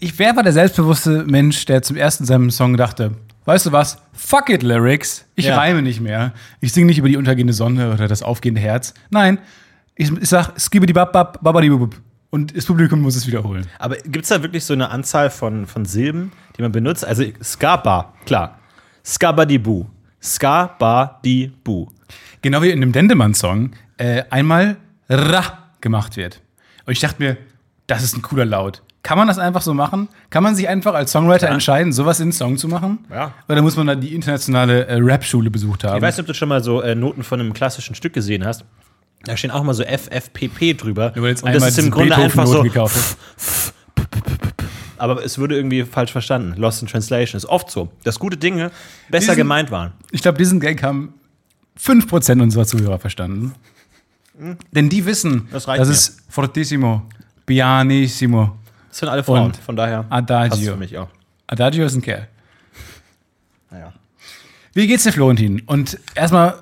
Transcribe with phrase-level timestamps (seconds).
[0.00, 3.12] Ich wer war der selbstbewusste Mensch, der zum ersten seinem Song dachte,
[3.46, 3.98] weißt du was?
[4.12, 5.24] Fuck it, Lyrics.
[5.34, 5.56] Ich Ja.
[5.56, 6.32] reime nicht mehr.
[6.60, 8.94] Ich singe nicht über die untergehende Sonne oder das aufgehende Herz.
[9.10, 9.38] Nein,
[9.96, 11.96] ich, ich sag skibidi-bap-bap, babadi-bub.
[12.30, 13.66] Und das Publikum muss es wiederholen.
[13.78, 17.04] Aber gibt es da wirklich so eine Anzahl von, von Silben, die man benutzt?
[17.04, 18.58] Also Skaba, klar.
[19.04, 19.84] Skabadibu.
[20.22, 21.88] Skabadibu.
[22.40, 24.76] Genau wie in dem Dendemann-Song äh, einmal
[25.08, 26.40] Ra gemacht wird.
[26.86, 27.36] Und ich dachte mir,
[27.86, 28.82] das ist ein cooler Laut.
[29.02, 30.08] Kann man das einfach so machen?
[30.30, 33.04] Kann man sich einfach als Songwriter entscheiden, sowas in einen Song zu machen?
[33.10, 33.34] Ja.
[33.48, 35.96] Oder muss man dann die internationale äh, Rap-Schule besucht haben?
[35.96, 38.46] Ich weiß nicht, ob du schon mal so äh, Noten von einem klassischen Stück gesehen
[38.46, 38.64] hast.
[39.24, 41.12] Da stehen auch mal so FFPP drüber.
[41.16, 42.64] Und das einmal ist im Grunde einfach so.
[44.98, 46.54] Aber es würde irgendwie falsch verstanden.
[46.56, 47.36] Lost in Translation.
[47.36, 47.90] Ist oft so.
[48.04, 48.70] Dass gute Dinge
[49.10, 49.92] besser Diesen- gemeint waren.
[50.12, 51.14] Ich glaube, diesen Gag haben
[51.80, 53.54] 5% unserer Zuhörer verstanden.
[54.70, 57.02] Denn die wissen, Das das ist fortissimo,
[57.46, 58.56] pianissimo.
[58.88, 59.46] Das sind alle Frauen.
[59.46, 60.72] Und Von daher Adagio.
[60.72, 61.08] für mich auch.
[61.46, 62.28] Adagio ist ein Kerl.
[63.70, 63.92] Naja.
[64.74, 65.62] Wie geht's dir, Florentin?
[65.66, 66.54] Und erstmal,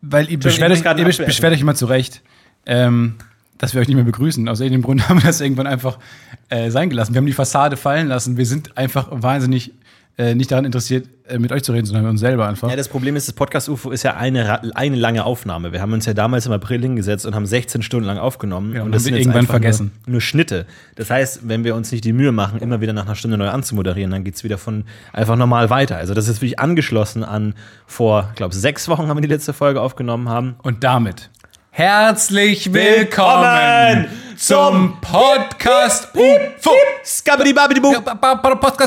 [0.00, 2.22] weil ihr beschwert euch, ihr beschwert euch immer zurecht,
[2.66, 3.16] ähm,
[3.58, 4.48] dass wir euch nicht mehr begrüßen.
[4.48, 5.98] Aus irgendeinem Grund haben wir das irgendwann einfach
[6.48, 7.12] äh, sein gelassen.
[7.14, 8.36] Wir haben die Fassade fallen lassen.
[8.36, 9.72] Wir sind einfach wahnsinnig
[10.18, 12.68] äh, nicht daran interessiert, äh, mit euch zu reden, sondern mit uns selber einfach.
[12.68, 15.72] Ja, das Problem ist, das Podcast UFO ist ja eine, eine lange Aufnahme.
[15.72, 18.74] Wir haben uns ja damals im April hingesetzt und haben 16 Stunden lang aufgenommen.
[18.74, 19.92] Ja, und und das sind irgendwann vergessen.
[20.06, 20.66] Nur, nur Schnitte.
[20.96, 23.48] Das heißt, wenn wir uns nicht die Mühe machen, immer wieder nach einer Stunde neu
[23.48, 25.96] anzumoderieren, dann geht es wieder von einfach normal weiter.
[25.96, 27.54] Also das ist wirklich angeschlossen an
[27.86, 30.56] vor, ich glaube, sechs Wochen haben wir die letzte Folge aufgenommen haben.
[30.64, 31.30] Und damit
[31.70, 36.70] herzlich willkommen, Willkommen zum Podcast UFO.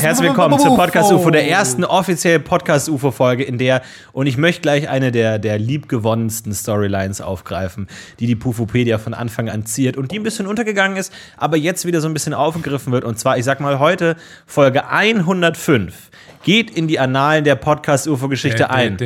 [0.01, 4.37] Herzlich willkommen zum Podcast UFO, der ersten offiziellen Podcast UFO Folge, in der und ich
[4.37, 7.87] möchte gleich eine der der liebgewonnensten Storylines aufgreifen,
[8.19, 11.85] die die Pufopedia von Anfang an ziert und die ein bisschen untergegangen ist, aber jetzt
[11.85, 13.03] wieder so ein bisschen aufgegriffen wird.
[13.03, 14.15] Und zwar, ich sag mal heute
[14.47, 16.09] Folge 105
[16.43, 18.97] geht in die Annalen der Podcast UFO Geschichte ein.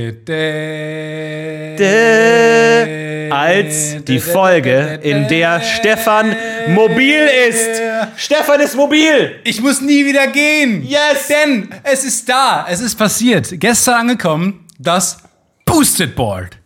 [3.31, 6.35] Als die Folge, in der Stefan
[6.69, 7.81] mobil ist.
[8.17, 9.39] Stefan ist mobil.
[9.43, 10.83] Ich muss nie wieder gehen.
[10.83, 11.27] Yes.
[11.27, 12.65] Denn es ist da.
[12.69, 13.49] Es ist passiert.
[13.59, 15.17] Gestern angekommen, das
[15.65, 16.57] Boosted Board.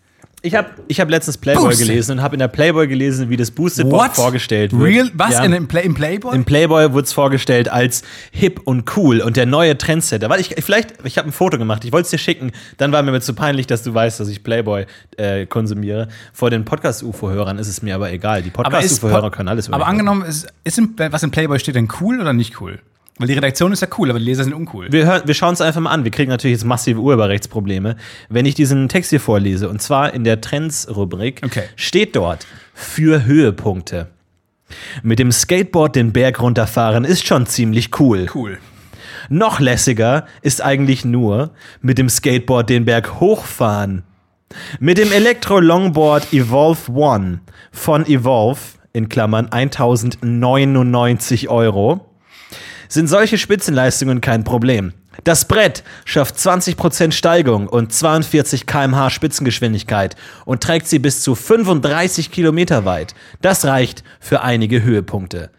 [0.41, 1.87] Ich habe ich hab letztens Playboy Boosted.
[1.87, 4.81] gelesen und habe in der Playboy gelesen, wie das Boosted Board vorgestellt wird.
[4.81, 5.11] Real?
[5.13, 5.33] Was?
[5.33, 5.43] Ja.
[5.43, 6.33] In, im, Play, Im Playboy?
[6.33, 10.29] Im Playboy wurde es vorgestellt als hip und cool und der neue Trendsetter.
[10.29, 13.03] Weil ich vielleicht, ich habe ein Foto gemacht, ich wollte es dir schicken, dann war
[13.03, 14.85] mir zu peinlich, dass du weißt, dass ich Playboy
[15.17, 16.07] äh, konsumiere.
[16.31, 18.41] Vor den Podcast-UFO-Hörern ist es mir aber egal.
[18.41, 22.21] Die Podcast-UFO-Hörer können alles über Aber angenommen, ist, ist was im Playboy steht denn cool
[22.21, 22.79] oder nicht cool?
[23.19, 24.91] Weil die Redaktion ist ja cool, aber die Leser sind uncool.
[24.91, 26.05] Wir, hören, wir schauen es einfach mal an.
[26.05, 27.97] Wir kriegen natürlich jetzt massive Urheberrechtsprobleme,
[28.29, 29.69] wenn ich diesen Text hier vorlese.
[29.69, 31.63] Und zwar in der Trends-Rubrik Okay.
[31.75, 34.07] steht dort für Höhepunkte.
[35.03, 38.27] Mit dem Skateboard den Berg runterfahren ist schon ziemlich cool.
[38.33, 38.57] Cool.
[39.27, 41.51] Noch lässiger ist eigentlich nur
[41.81, 44.03] mit dem Skateboard den Berg hochfahren.
[44.79, 48.59] Mit dem Elektro-Longboard Evolve One von Evolve
[48.93, 52.08] in Klammern 1099 Euro
[52.89, 54.91] sind solche Spitzenleistungen kein Problem.
[55.23, 60.15] Das Brett schafft 20% Steigung und 42 km/h Spitzengeschwindigkeit
[60.45, 63.15] und trägt sie bis zu 35 Kilometer weit.
[63.41, 65.51] Das reicht für einige Höhepunkte.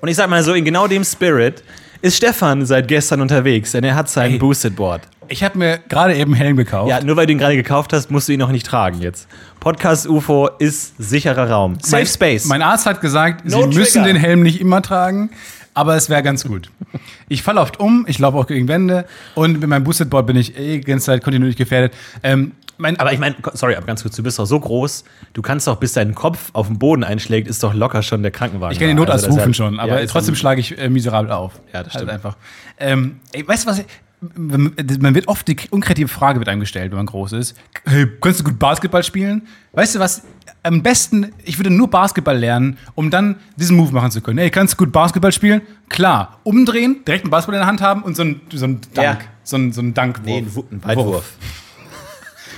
[0.01, 1.63] Und ich sag mal so, in genau dem Spirit
[2.01, 4.38] ist Stefan seit gestern unterwegs, denn er hat sein.
[4.38, 5.01] Boosted Board.
[5.29, 6.89] Ich habe mir gerade eben einen Helm gekauft.
[6.89, 9.27] Ja, nur weil du ihn gerade gekauft hast, musst du ihn noch nicht tragen jetzt.
[9.59, 11.77] Podcast UFO ist sicherer Raum.
[11.81, 12.45] Safe mein, Space.
[12.45, 14.06] Mein Arzt hat gesagt, No Sie müssen trigger.
[14.13, 15.29] den Helm nicht immer tragen,
[15.74, 16.71] aber es wäre ganz gut.
[17.27, 20.38] Ich falle oft um, ich laufe auch gegen Wände und mit meinem Boosted Board bin
[20.38, 21.94] ich eh die ganze Zeit kontinuierlich gefährdet.
[22.23, 25.03] Ähm, mein, aber ich meine, sorry, aber ganz kurz, du bist doch so groß,
[25.33, 28.31] du kannst doch, bis dein Kopf auf den Boden einschlägt, ist doch locker schon der
[28.31, 28.71] Krankenwagen.
[28.73, 28.97] ich kann den.
[28.97, 31.53] Notarzt Also rufen ja- schon, aber ja, trotzdem schlage ich äh, miserabel auf.
[31.73, 32.12] Ja, das Halt stimmt.
[32.12, 32.38] einfach.
[32.80, 33.83] Ähm, ey, weißt du was?
[34.36, 37.56] Man wird oft die unkreative Frage wird einem gestellt, wenn man groß ist.
[37.86, 39.44] Hey, kannst du gut Basketball spielen?
[39.74, 40.24] Weißt du was?
[40.64, 44.40] Am besten, ich würde nur Basketball lernen, um dann diesen Move machen zu können.
[44.40, 45.62] Hey, kannst du gut Basketball spielen?
[45.88, 46.40] Klar.
[46.44, 49.22] Umdrehen, direkt einen Basketball in der Hand haben und so einen, so einen Dank.
[49.22, 49.28] Ja.
[49.44, 50.25] So einen, so einen Dankwurf.
[50.25, 51.34] Nee, ein Wu- ein Weitwurf.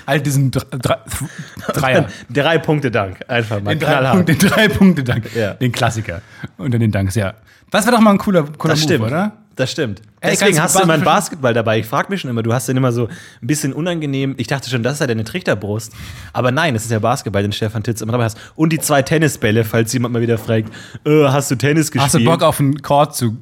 [0.07, 1.03] Halt diesen Dr Dr
[1.73, 2.07] Dreier.
[2.31, 3.17] Drei Punkte Dank.
[3.27, 4.11] Einfach mal Den drei.
[4.11, 5.35] Punkte, den drei Punkte Dank.
[5.35, 5.53] Ja.
[5.55, 6.21] Den Klassiker.
[6.57, 7.33] Und dann den Danks, ja.
[7.69, 9.33] Das wäre doch mal ein cooler, cooler Das Move, stimmt, oder?
[9.59, 10.01] Das stimmt.
[10.23, 11.79] Deswegen hast du immer einen Basketball dabei.
[11.79, 14.35] Ich frage mich schon immer, du hast den immer so ein bisschen unangenehm.
[14.37, 15.93] Ich dachte schon, das ist ja deine Trichterbrust.
[16.31, 18.37] Aber nein, es ist der Basketball, den Stefan Titz immer dabei hast.
[18.55, 20.73] Und die zwei Tennisbälle, falls jemand mal wieder fragt,
[21.05, 22.03] äh, hast du Tennis gespielt?
[22.03, 23.37] Hast du Bock auf einen Chord zu.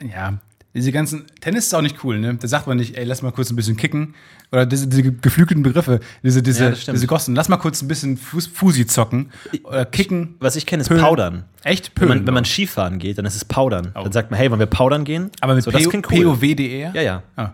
[0.00, 0.38] Ja,
[0.78, 1.26] diese ganzen.
[1.40, 2.34] Tennis ist auch nicht cool, ne?
[2.34, 4.14] Da sagt man nicht, ey, lass mal kurz ein bisschen kicken.
[4.50, 7.34] Oder diese, diese geflügelten Begriffe, diese, diese, Ja, diese Gossen.
[7.34, 9.30] Lass mal kurz ein bisschen Fus Fusi zocken.
[9.64, 10.36] Oder kicken.
[10.40, 11.02] Was ich kenne, ist Pölen.
[11.02, 11.44] Powdern.
[11.64, 11.92] Echt?
[11.96, 12.26] Wenn man, Pölen.
[12.26, 13.90] wenn man Skifahren geht, dann ist es Powdern.
[13.92, 15.30] Dann sagt man, hey, wollen wir Powdern gehen?
[15.40, 16.24] Aber mit so, das klingt cool.
[16.24, 16.92] POWDR?
[16.94, 17.22] Ja, ja.
[17.36, 17.52] Ah.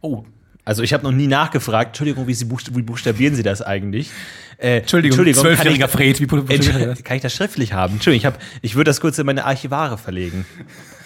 [0.00, 0.24] Oh.
[0.64, 4.10] Also ich habe noch nie nachgefragt, Entschuldigung, wie, Sie buchst wie buchstabieren Sie das eigentlich?
[4.58, 7.04] Äh, Entschuldigung, ich, zwölfjähriger Fred, wie buchstabiert er das?
[7.04, 7.94] kann ich das schriftlich haben?
[7.94, 10.44] Entschuldigung, ich, hab, ich würde das kurz in meine Archivare verlegen.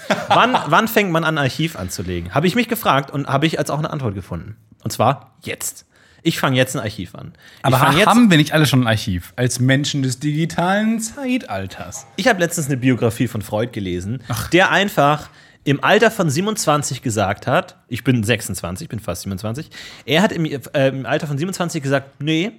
[0.28, 2.34] wann, wann fängt man an, Archiv anzulegen?
[2.34, 4.56] Habe ich mich gefragt und habe ich als auch eine Antwort gefunden.
[4.82, 5.86] Und zwar jetzt.
[6.24, 7.32] Ich fange jetzt ein Archiv an.
[7.62, 9.32] Aber ich haben wir nicht alle schon ein Archiv?
[9.34, 12.06] Als Menschen des digitalen Zeitalters.
[12.16, 15.30] Ich habe letztens eine Biografie von Freud gelesen, der einfach
[15.64, 19.70] im Alter von 27 gesagt hat, ich bin 26, bin fast 27,
[20.06, 22.52] er hat im, äh, im Alter von 27 gesagt, nee,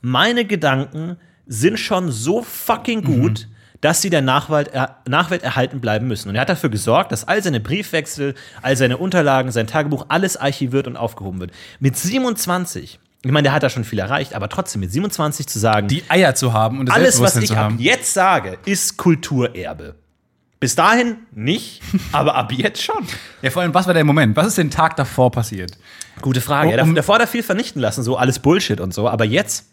[0.00, 1.16] meine Gedanken
[1.46, 3.48] sind schon so fucking gut,
[3.80, 4.70] dass sie der Nachwelt,
[5.08, 6.28] Nachwelt erhalten bleiben müssen.
[6.28, 10.36] Und er hat dafür gesorgt, dass all seine Briefwechsel, all seine Unterlagen, sein Tagebuch, alles
[10.36, 11.52] archiviert und aufgehoben wird.
[11.78, 15.58] Mit 27, ich meine, der hat da schon viel erreicht, aber trotzdem mit 27 zu
[15.58, 19.94] sagen, Die Eier zu haben und das alles, was ich ab jetzt sage, ist Kulturerbe.
[20.60, 21.80] Bis dahin nicht,
[22.12, 23.06] aber ab jetzt schon.
[23.42, 24.34] Ja, vor allem, was war der Moment?
[24.36, 25.78] Was ist den Tag davor passiert?
[26.20, 26.70] Gute Frage.
[26.82, 29.08] Um- Ja, davor hat er viel vernichten lassen, so alles Bullshit und so.
[29.08, 29.66] Aber jetzt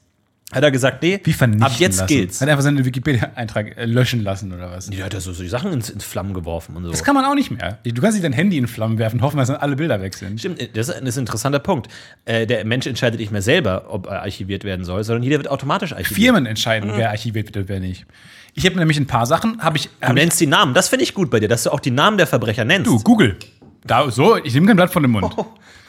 [0.54, 2.08] hat er gesagt, nee, Wie ab jetzt lassen?
[2.08, 2.40] geht's.
[2.40, 4.90] Hat er einfach seinen Wikipedia-Eintrag äh, löschen lassen oder was?
[4.94, 6.92] Ja, hat er so, so die Sachen ins, ins Flammen geworfen und so.
[6.92, 7.80] Das kann man auch nicht mehr.
[7.84, 10.14] Du kannst nicht dein Handy in Flammen werfen und hoffen, dass dann alle Bilder weg
[10.14, 10.40] sind.
[10.40, 11.88] Stimmt, das ist ein interessanter Punkt.
[12.26, 15.50] Äh, der Mensch entscheidet nicht mehr selber, ob er archiviert werden soll, sondern jeder wird
[15.50, 16.16] automatisch archiviert.
[16.16, 18.06] Firmen entscheiden, wer archiviert wird und wer nicht.
[18.54, 20.74] Ich habe nämlich ein paar Sachen, habe ich, Du hab ich nennst die Namen.
[20.76, 22.88] Das finde ich gut bei dir, dass du auch die Namen der Verbrecher nennst.
[22.88, 23.36] du, Google.
[23.86, 25.36] Da, so, ich nehme kein Blatt von dem Mund.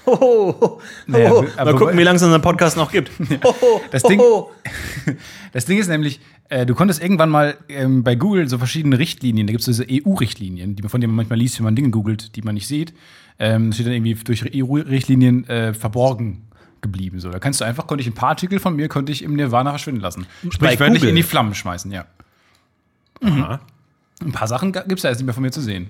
[0.06, 0.80] Hoho.
[1.06, 1.46] Naja, Hoho.
[1.56, 3.10] aber- Mal gucken, wie lange es unseren Podcast noch gibt.
[3.44, 3.80] Hoho.
[3.90, 4.20] Das Ding-.
[5.52, 9.46] Das Ding ist nämlich, äh, du konntest irgendwann mal ähm, bei Google so verschiedene Richtlinien,
[9.46, 11.90] da gibt es diese EU-Richtlinien, die, man- von denen man manchmal liest, wenn man Dinge
[11.90, 12.92] googelt, die man nicht sieht.
[13.38, 16.42] Ähm, das steht dann irgendwie durch EU-Richtlinien äh, verborgen
[16.82, 17.18] geblieben.
[17.20, 19.34] So, da kannst du einfach, konnte ich ein paar Artikel von mir, konnte ich im
[19.34, 20.26] Nirvana verschwinden lassen.
[20.50, 21.08] Sprich, wörtlich Google?
[21.10, 22.04] in die Flammen schmeißen, ja.
[23.22, 23.60] Aha.
[24.22, 25.88] Ein paar Sachen gibt es da jetzt nicht mehr von mir zu sehen.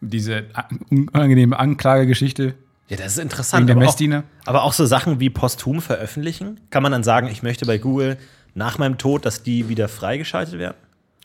[0.00, 0.44] Diese
[0.90, 2.54] un- unangenehme Anklagegeschichte
[2.88, 3.68] Ja, das ist interessant.
[3.68, 4.24] der aber, auch, Messdiener.
[4.44, 6.60] aber auch so Sachen wie posthum veröffentlichen.
[6.70, 8.18] Kann man dann sagen, ich möchte bei Google
[8.54, 10.76] nach meinem Tod, dass die wieder freigeschaltet werden?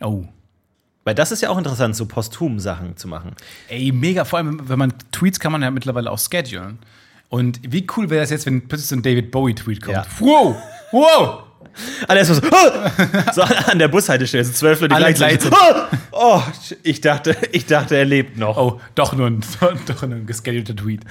[0.01, 0.23] Oh.
[1.03, 3.31] Weil das ist ja auch interessant, so posthum Sachen zu machen.
[3.67, 4.25] Ey, mega.
[4.25, 6.79] Vor allem, wenn man Tweets kann man ja mittlerweile auch schedulen.
[7.29, 9.95] Und wie cool wäre das jetzt, wenn plötzlich so ein David Bowie-Tweet kommt?
[9.97, 10.05] Ja.
[10.19, 10.55] Wow!
[10.91, 11.43] Wow!
[12.07, 15.51] Alle erstmal so, "Ah!" so an der Bushaltestelle, so zwölf Leute Alle gleichzeitig.
[15.53, 16.41] "Ah!" Oh,
[16.83, 18.57] ich dachte, ich dachte, er lebt noch.
[18.57, 19.41] Oh, doch nur ein,
[19.87, 21.01] doch nur ein geschedulter Tweet.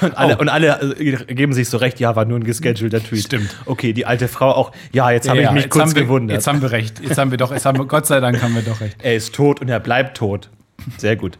[0.00, 3.24] Und alle, und alle äh, geben sich so recht, ja, war nur ein geschedulter Tweet.
[3.24, 3.56] Stimmt.
[3.66, 6.36] Okay, die alte Frau auch, ja, jetzt habe Ja, ich mich kurz wir, gewundert.
[6.36, 7.00] Jetzt haben wir recht.
[7.00, 8.96] Jetzt haben wir doch, jetzt haben wir, Gott sei Dank haben wir doch recht.
[9.02, 10.50] er ist tot und er bleibt tot.
[10.98, 11.38] Sehr gut.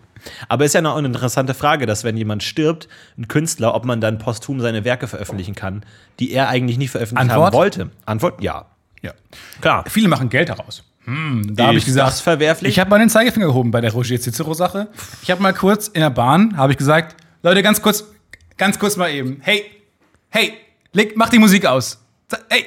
[0.48, 4.00] Aber ist ja noch eine interessante Frage, dass wenn jemand stirbt, ein Künstler, ob man
[4.00, 5.84] dann posthum seine Werke veröffentlichen kann,
[6.20, 7.46] die er eigentlich nicht veröffentlicht Antwort?
[7.52, 7.90] haben wollte.
[8.06, 8.66] Antwort ja.
[9.02, 9.12] Ja.
[9.60, 9.84] Klar.
[9.88, 10.84] Viele machen Geld daraus.
[11.04, 12.70] Hm, da habe ich gesagt, das verwerflich?
[12.70, 14.88] ich habe mal den Zeigefinger gehoben bei der Roger Cicero-Sache.
[15.22, 18.04] Ich habe mal kurz in der Bahn, habe ich gesagt, Leute, ganz kurz,
[18.56, 19.64] ganz kurz mal eben, hey,
[20.30, 20.54] hey,
[20.92, 21.98] leg, mach die Musik aus.
[22.48, 22.66] Hey.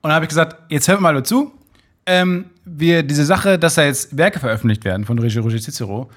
[0.00, 1.52] Und dann habe ich gesagt, jetzt hört mal zu.
[2.06, 6.10] Ähm, wir, diese Sache, dass da jetzt Werke veröffentlicht werden von Roger, Roger Cicero,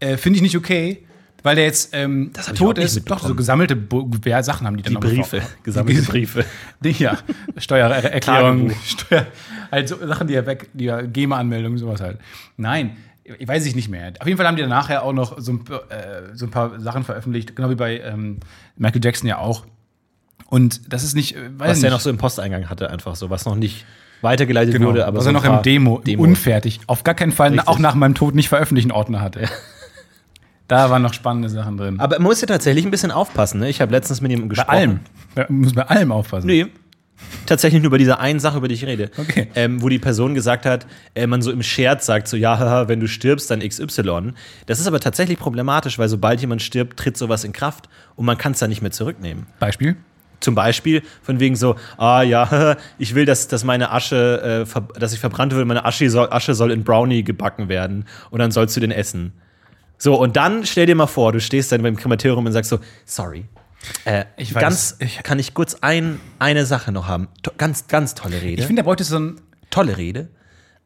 [0.00, 1.04] äh, finde ich nicht okay,
[1.42, 3.08] weil der jetzt ähm, tot ist.
[3.10, 6.44] Doch, so gesammelte Bo Wer- Sachen haben die dann Die noch Briefe, bevor- gesammelte Briefe.
[6.82, 7.18] Ja,
[7.56, 8.72] Steuererklärung.
[8.84, 9.26] Steuer,
[9.70, 12.18] halt so Sachen, die ja weg, die ja GEMA-Anmeldung, sowas halt.
[12.56, 14.12] Nein, ich weiß ich nicht mehr.
[14.18, 16.50] Auf jeden Fall haben die dann nachher auch noch so ein, paar, äh, so ein
[16.50, 18.38] paar Sachen veröffentlicht, genau wie bei ähm,
[18.76, 19.64] Michael Jackson ja auch.
[20.46, 23.16] Und das ist nicht, äh, weiß Was nicht, er noch so im Posteingang hatte, einfach
[23.16, 23.86] so, was noch nicht
[24.20, 26.24] weitergeleitet genau, wurde, aber was so er noch im Demo, Demos.
[26.26, 27.68] unfertig, auf gar keinen Fall Richtig.
[27.68, 29.48] auch nach meinem Tod nicht veröffentlichen Ordner hatte.
[30.68, 32.00] Da waren noch spannende Sachen drin.
[32.00, 33.60] Aber man muss ja tatsächlich ein bisschen aufpassen.
[33.60, 33.68] Ne?
[33.68, 34.78] Ich habe letztens mit jemandem bei gesprochen.
[34.78, 35.00] allem.
[35.34, 36.46] Man muss bei allem aufpassen.
[36.46, 36.66] Nee.
[37.46, 39.10] Tatsächlich nur über diese eine Sache, über die ich rede.
[39.16, 39.48] Okay.
[39.54, 42.88] Ähm, wo die Person gesagt hat, äh, man so im Scherz sagt so, ja, haha,
[42.88, 44.32] wenn du stirbst, dann XY.
[44.66, 48.38] Das ist aber tatsächlich problematisch, weil sobald jemand stirbt, tritt sowas in Kraft und man
[48.38, 49.46] kann es dann nicht mehr zurücknehmen.
[49.58, 49.96] Beispiel?
[50.40, 55.12] Zum Beispiel von wegen so, ah ja, ich will, dass, dass meine Asche, äh, dass
[55.12, 58.76] ich verbrannt will, meine Asche soll, Asche soll in Brownie gebacken werden und dann sollst
[58.76, 59.32] du den essen.
[60.04, 62.80] So, und dann stell dir mal vor, du stehst dann beim Krematorium und sagst so,
[63.04, 63.44] sorry.
[64.04, 67.28] Äh, Ich weiß, ganz, ich- kann ich kurz ein, eine Sache noch haben?
[67.44, 68.62] To ganz, ganz tolle Rede.
[68.62, 69.40] Ich finde, der bräuchte so ein.
[69.70, 70.28] tolle Rede.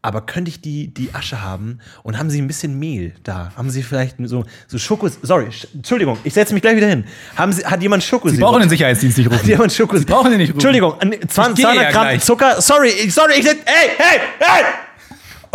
[0.02, 3.52] Aber könnte ich die, die Asche haben und haben Sie ein bisschen Mehl da?
[3.56, 5.18] Haben Sie vielleicht so, so Schokos.
[5.22, 7.04] Sorry, Sch- Entschuldigung, ich setze mich gleich wieder hin.
[7.36, 8.32] Haben Sie, hat jemand Schokos?
[8.32, 9.38] Sie brauchen den Sicherheitsdienst nicht rufen.
[9.38, 10.00] Hat jemand Schokos?
[10.00, 10.58] Sie brauchen den nicht rufen.
[10.58, 12.20] Entschuldigung, an- 20, Ich gehe 200 ja Gramm.
[12.20, 12.60] Zucker.
[12.60, 14.64] Sorry, sorry, ich hey, hey, hey!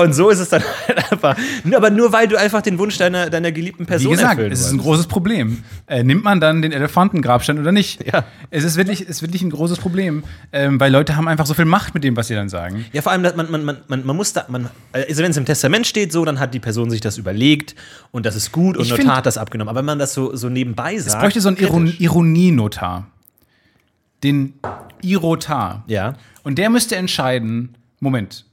[0.01, 1.37] Und so ist es dann halt einfach.
[1.75, 4.61] Aber nur weil du einfach den Wunsch deiner, deiner geliebten Wie Person gesagt, erfüllen es
[4.61, 5.63] ist ein großes Problem.
[5.87, 8.05] Äh, nimmt man dann den Elefantengrabstein oder nicht?
[8.05, 8.25] Ja.
[8.49, 11.53] Es ist wirklich, es ist wirklich ein großes Problem, ähm, weil Leute haben einfach so
[11.53, 12.85] viel Macht mit dem, was sie dann sagen.
[12.93, 15.45] Ja, vor allem, man, man, man, man, man muss da, man, also wenn es im
[15.45, 17.75] Testament steht, so, dann hat die Person sich das überlegt
[18.11, 19.69] und das ist gut und Ich Notar hat das abgenommen.
[19.69, 21.15] Aber wenn man das so, so nebenbei sagt.
[21.15, 21.87] Es bräuchte so einen Iron.
[21.99, 23.07] Ironienotar.
[24.23, 24.53] Den
[25.01, 25.83] Irotar.
[25.87, 26.13] Ja.
[26.43, 28.45] Und der müsste entscheiden: Moment,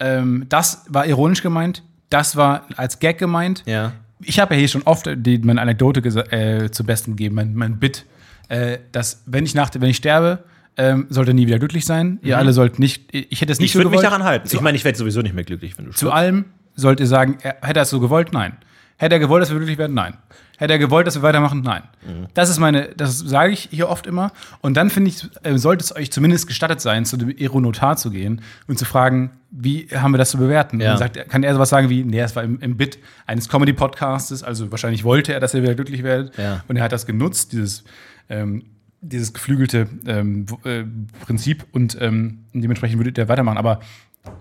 [0.00, 3.62] ähm, das war ironisch gemeint, das war als Gag gemeint.
[3.66, 3.92] Ja.
[4.20, 6.00] Ich habe ja hier schon oft die, meine Anekdote
[6.30, 8.06] äh, zu Besten gegeben, mein, mein Bit,
[8.48, 10.44] äh, dass wenn ich, nach, wenn ich sterbe,
[10.78, 12.18] ähm, sollte nie wieder glücklich sein.
[12.22, 13.80] Ihr alle sollt nicht, ich hätte es nicht Mhm.
[13.80, 14.04] Ich würde mich gewollt.
[14.12, 14.46] daran halten.
[14.46, 17.06] Zu, Ich meine, ich werde sowieso nicht mehr glücklich, wenn du zu allem sollt ihr
[17.06, 18.32] sagen, er, hätte er es so gewollt?
[18.32, 18.56] Nein.
[18.98, 19.94] Hätte er gewollt, dass wir glücklich werden?
[19.94, 20.14] Nein.
[20.58, 21.60] Hätte er gewollt, dass wir weitermachen?
[21.62, 21.82] Nein.
[22.06, 22.26] Mhm.
[22.34, 24.32] Das ist meine, das sage ich hier oft immer.
[24.60, 28.10] Und dann finde ich, äh, sollte es euch zumindest gestattet sein, zu dem Eronotar zu
[28.10, 30.80] gehen und zu fragen, wie haben wir das zu bewerten?
[30.80, 30.96] Ja.
[30.96, 34.70] Sagt, kann er sowas sagen wie, nee, das war im, im Bit eines Comedy-Podcastes, also
[34.70, 36.36] wahrscheinlich wollte er, dass ihr wieder glücklich werdet.
[36.36, 36.64] Ja.
[36.68, 37.84] Und er hat das genutzt, dieses,
[38.28, 38.64] ähm,
[39.00, 40.84] dieses geflügelte ähm, äh,
[41.24, 43.58] Prinzip und ähm, dementsprechend würde der weitermachen.
[43.58, 43.80] Aber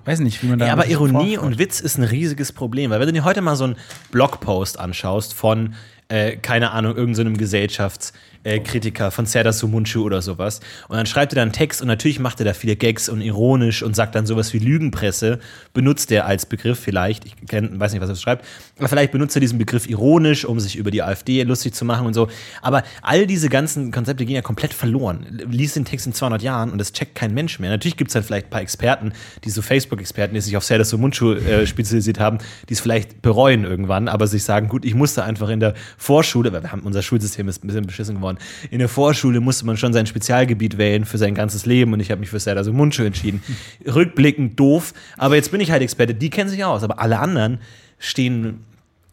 [0.05, 0.67] weiß nicht, wie man da.
[0.67, 3.55] Ja, aber Ironie und Witz ist ein riesiges Problem, weil wenn du dir heute mal
[3.55, 3.75] so einen
[4.11, 5.75] Blogpost anschaust von,
[6.09, 11.41] äh, keine Ahnung, irgendeinem Gesellschaftskritiker von Serdar Sumunchu oder sowas und dann schreibt er da
[11.41, 14.53] einen Text und natürlich macht er da viele Gags und ironisch und sagt dann sowas
[14.53, 15.39] wie Lügenpresse,
[15.73, 18.45] benutzt er als Begriff vielleicht, ich kenn, weiß nicht, was er schreibt,
[18.77, 22.05] aber vielleicht benutzt er diesen Begriff ironisch, um sich über die AfD lustig zu machen
[22.05, 22.27] und so,
[22.61, 25.25] aber all diese ganzen Konzepte gehen ja komplett verloren.
[25.49, 27.71] Lies den Text in 200 Jahren und das checkt kein Mensch mehr.
[27.71, 30.85] Natürlich gibt es dann vielleicht ein paar Experten, die so Facebook-Experten, die sich auf Serdar
[30.85, 32.37] Sumunchu äh, spezialisiert haben,
[32.69, 36.51] die es vielleicht bereuen irgendwann, aber sich sagen, gut, ich musste einfach in der Vorschule,
[36.53, 38.37] weil wir haben, unser Schulsystem ist ein bisschen beschissen geworden,
[38.71, 42.11] in der Vorschule musste man schon sein Spezialgebiet wählen für sein ganzes Leben und ich
[42.11, 43.41] habe mich für Serdar Sumunchu entschieden.
[43.85, 47.59] Rückblickend doof, aber jetzt bin ich halt Experte, die kennen sich aus, aber alle anderen
[47.99, 48.65] stehen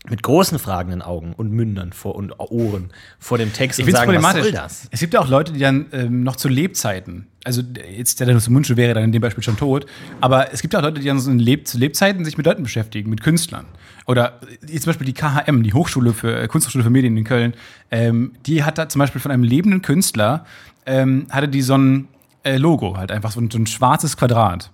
[0.09, 4.09] mit großen fragenden Augen und Mündern vor und Ohren vor dem Text Ich und sagen,
[4.09, 4.43] was problematisch.
[4.43, 4.89] soll das?
[4.91, 7.63] Es gibt ja auch Leute, die dann ähm, noch zu Lebzeiten, also
[7.97, 9.87] jetzt der Dennis Mundschuh wäre dann in dem Beispiel schon tot,
[10.21, 12.47] aber es gibt ja auch Leute, die dann so in Leb zu Lebzeiten sich mit
[12.47, 13.67] Leuten beschäftigen, mit Künstlern.
[14.07, 17.55] Oder äh, zum Beispiel die KHM, die Hochschule für äh, Kunsthochschule für Medien in Köln,
[17.91, 20.45] ähm, die hat da zum Beispiel von einem lebenden Künstler,
[20.87, 22.09] ähm, hatte die so ein
[22.45, 24.71] äh, Logo, halt einfach so ein, so ein schwarzes Quadrat.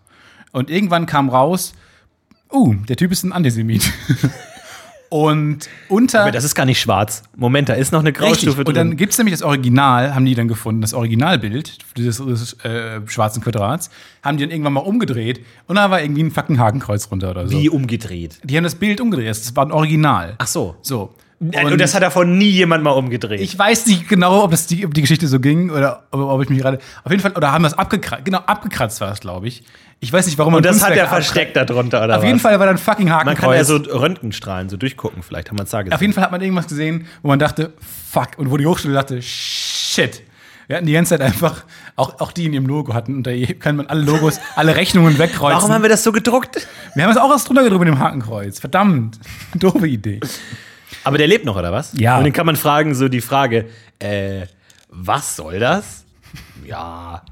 [0.52, 1.74] Und irgendwann kam raus,
[2.52, 3.92] uh, der Typ ist ein Antisemit.
[5.10, 6.22] Und unter.
[6.22, 7.22] Aber das ist gar nicht schwarz.
[7.36, 8.26] Moment, da ist noch eine Richtig.
[8.26, 8.96] Graustufe Und dann drin.
[8.98, 13.42] gibt es nämlich das Original, haben die dann gefunden, das Originalbild dieses, dieses äh, schwarzen
[13.42, 13.90] Quadrats,
[14.22, 17.48] haben die dann irgendwann mal umgedreht und da war irgendwie ein fucking Hakenkreuz runter oder
[17.48, 17.58] so.
[17.58, 18.38] Wie umgedreht.
[18.44, 20.34] Die haben das Bild umgedreht, das war ein Original.
[20.38, 20.76] Ach so.
[20.82, 21.14] So.
[21.40, 23.40] Und, das hat davon nie jemand mal umgedreht.
[23.40, 26.42] ich weiß nicht genau, ob, das die, ob die Geschichte so ging oder ob, ob
[26.42, 26.78] ich mich gerade.
[27.04, 28.24] Auf jeden Fall, oder haben das abgekratzt.
[28.24, 29.62] Genau, abgekratzt war es, glaube ich.
[30.00, 32.42] Ich weiß nicht, warum man und das hat er versteckt darunter, oder Auf jeden was?
[32.42, 33.40] Fall war da ein fucking Man Hakenkreuz.
[33.40, 35.94] kann ja so Röntgenstrahlen so durchgucken, vielleicht haben wir es da gesehen.
[35.94, 37.72] Auf jeden Fall hat man irgendwas gesehen, wo man dachte,
[38.10, 40.22] fuck, und wo die Hochschule dachte, shit.
[40.66, 41.64] Wir hatten die ganze Zeit einfach,
[41.96, 45.18] auch, auch die in ihrem Logo hatten, und da kann man alle Logos, alle Rechnungen
[45.18, 45.56] wegkreuzen.
[45.56, 46.66] Warum haben wir das so gedruckt?
[46.94, 48.60] wir haben es auch erst drunter gedrückt mit dem Hakenkreuz.
[48.60, 49.18] Verdammt.
[49.54, 50.20] Doofe Idee.
[51.04, 51.92] Aber der lebt noch, oder was?
[51.98, 52.18] Ja.
[52.18, 53.66] Und den kann man fragen, so die Frage,
[53.98, 54.46] äh,
[54.90, 56.04] was soll das?
[56.64, 57.22] Ja.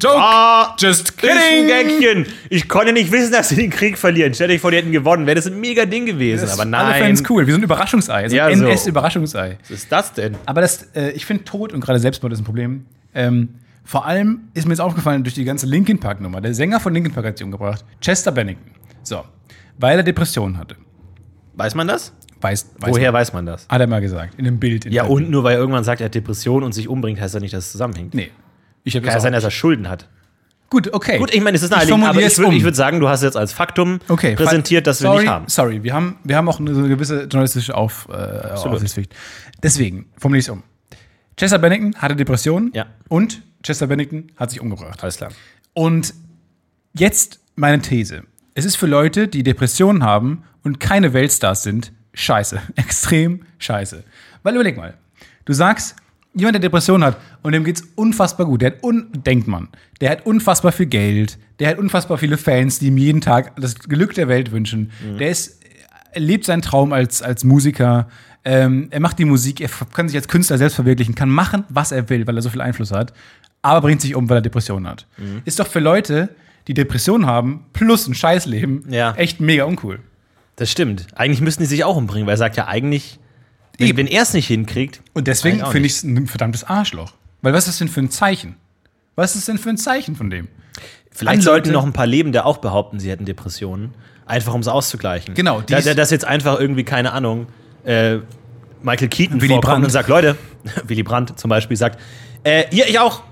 [0.00, 0.16] Joke!
[0.18, 1.66] Ah, Just kidding!
[1.66, 2.26] Gäckchen.
[2.50, 4.32] Ich konnte nicht wissen, dass sie den Krieg verlieren.
[4.34, 5.26] Stell dich vor, die hätten gewonnen.
[5.26, 6.42] Wäre das ein mega Ding gewesen.
[6.42, 7.02] Das Aber Alle nein.
[7.02, 7.46] fanden es cool.
[7.46, 8.28] Wir sind ein Überraschungsei.
[8.28, 8.66] So Ja, ein so.
[8.66, 9.58] NS-Überraschungsei.
[9.62, 10.36] Was ist das denn?
[10.46, 12.86] Aber das, äh, ich finde Tod und gerade Selbstmord ist ein Problem.
[13.14, 16.40] Ähm, vor allem ist mir jetzt aufgefallen durch die ganze Linkin Park Nummer.
[16.42, 17.84] Der Sänger von Linkin Park hat sich umgebracht.
[18.00, 18.70] Chester Bennington.
[19.02, 19.24] So.
[19.78, 20.76] Weil er Depressionen hatte.
[21.54, 22.12] Weiß man das?
[22.40, 23.20] Weiß, weiß Woher man.
[23.20, 23.66] weiß man das?
[23.68, 24.34] Hat er mal gesagt.
[24.38, 24.86] In einem Bild.
[24.86, 27.34] In Ja, und nur weil er irgendwann sagt, er hat Depression und sich umbringt, heißt
[27.34, 28.14] das nicht, dass es zusammenhängt.
[28.14, 28.30] Nee.
[28.84, 30.08] Ich Kann ja sein, dass er Schulden hat.
[30.70, 31.18] Gut, okay.
[31.18, 32.54] Gut, ich meine, es ist naheliegend, aber ich würde um.
[32.56, 35.48] ich würd sagen, du hast jetzt als Faktum okay, präsentiert, dass wir sorry, nicht haben.
[35.48, 39.14] Sorry, wir haben, wir haben auch eine gewisse journalistische Auf, äh, Aufsichtspflicht.
[39.62, 40.62] Deswegen formuliere ich es um.
[41.38, 42.86] Chester Bennington hatte Depressionen Ja.
[43.08, 45.02] und Chester Bennington hat sich umgebracht.
[45.02, 45.30] Alles klar.
[45.72, 46.12] Und
[46.92, 48.24] jetzt meine These.
[48.54, 52.60] Es ist für Leute, die Depressionen haben und keine Weltstars sind, scheiße.
[52.76, 54.04] Extrem scheiße.
[54.42, 54.94] Weil überleg mal,
[55.44, 55.96] du sagst,
[56.34, 59.68] jemand, der Depressionen hat und dem geht's unfassbar gut, der hat, un denkt man,
[60.00, 63.78] der hat unfassbar viel Geld, der hat unfassbar viele Fans, die ihm jeden Tag das
[63.78, 64.90] Glück der Welt wünschen.
[65.18, 65.60] Der ist,
[66.14, 68.08] lebt seinen Traum als, als Musiker,
[68.44, 71.92] ähm, er macht die Musik, er kann sich als Künstler selbst verwirklichen, kann machen, was
[71.92, 73.12] er will, weil er so viel Einfluss hat,
[73.62, 75.06] aber bringt sich um, weil er Depressionen hat.
[75.44, 76.28] Ist doch für Leute,
[76.68, 79.14] die Depressionen haben, plus ein Scheißleben, Ja.
[79.14, 79.98] echt mega uncool.
[80.58, 81.06] Das stimmt.
[81.14, 83.20] Eigentlich müssten die sich auch umbringen, weil er sagt ja eigentlich,
[83.78, 85.00] wenn, wenn er es nicht hinkriegt.
[85.14, 87.12] Und deswegen finde ich es ein verdammtes Arschloch.
[87.42, 88.56] Weil was ist das denn für ein Zeichen?
[89.14, 90.48] Was ist denn für ein Zeichen von dem?
[91.12, 93.94] Vielleicht sollten noch ein paar Lebende auch behaupten, sie hätten Depressionen.
[94.26, 95.34] Einfach um es auszugleichen.
[95.34, 97.46] Genau, Da, da, dass jetzt einfach irgendwie, keine Ahnung,
[97.84, 98.18] äh,
[98.82, 99.84] Michael Keaton Willy vorkommt Brandt.
[99.86, 100.36] und sagt, Leute,
[100.84, 102.00] Willy Brandt zum Beispiel sagt,
[102.42, 103.22] äh, hier, ich auch.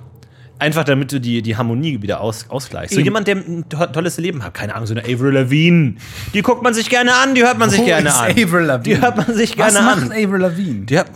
[0.58, 2.94] Einfach damit du die, die Harmonie wieder aus, ausgleichst.
[2.94, 3.06] So Eben.
[3.06, 4.54] jemand, der ein to tolles Leben hat.
[4.54, 5.96] Keine Ahnung, so eine Avril Lavigne.
[6.32, 8.30] Die guckt man sich gerne an, die hört man sich Wo gerne an.
[8.30, 8.96] Avril Lavigne?
[8.96, 10.12] Die hört man sich Was gerne macht an.
[10.12, 10.86] Avril Lavigne?
[10.86, 11.08] Die hat,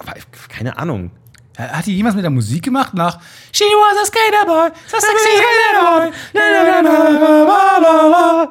[0.48, 1.11] keine Ahnung.
[1.57, 3.18] Hat die jemals mit der Musik gemacht nach
[3.53, 6.11] She was a skater boy, so sexy skater boy.
[6.33, 8.48] Na, na, na, na, na, na, na.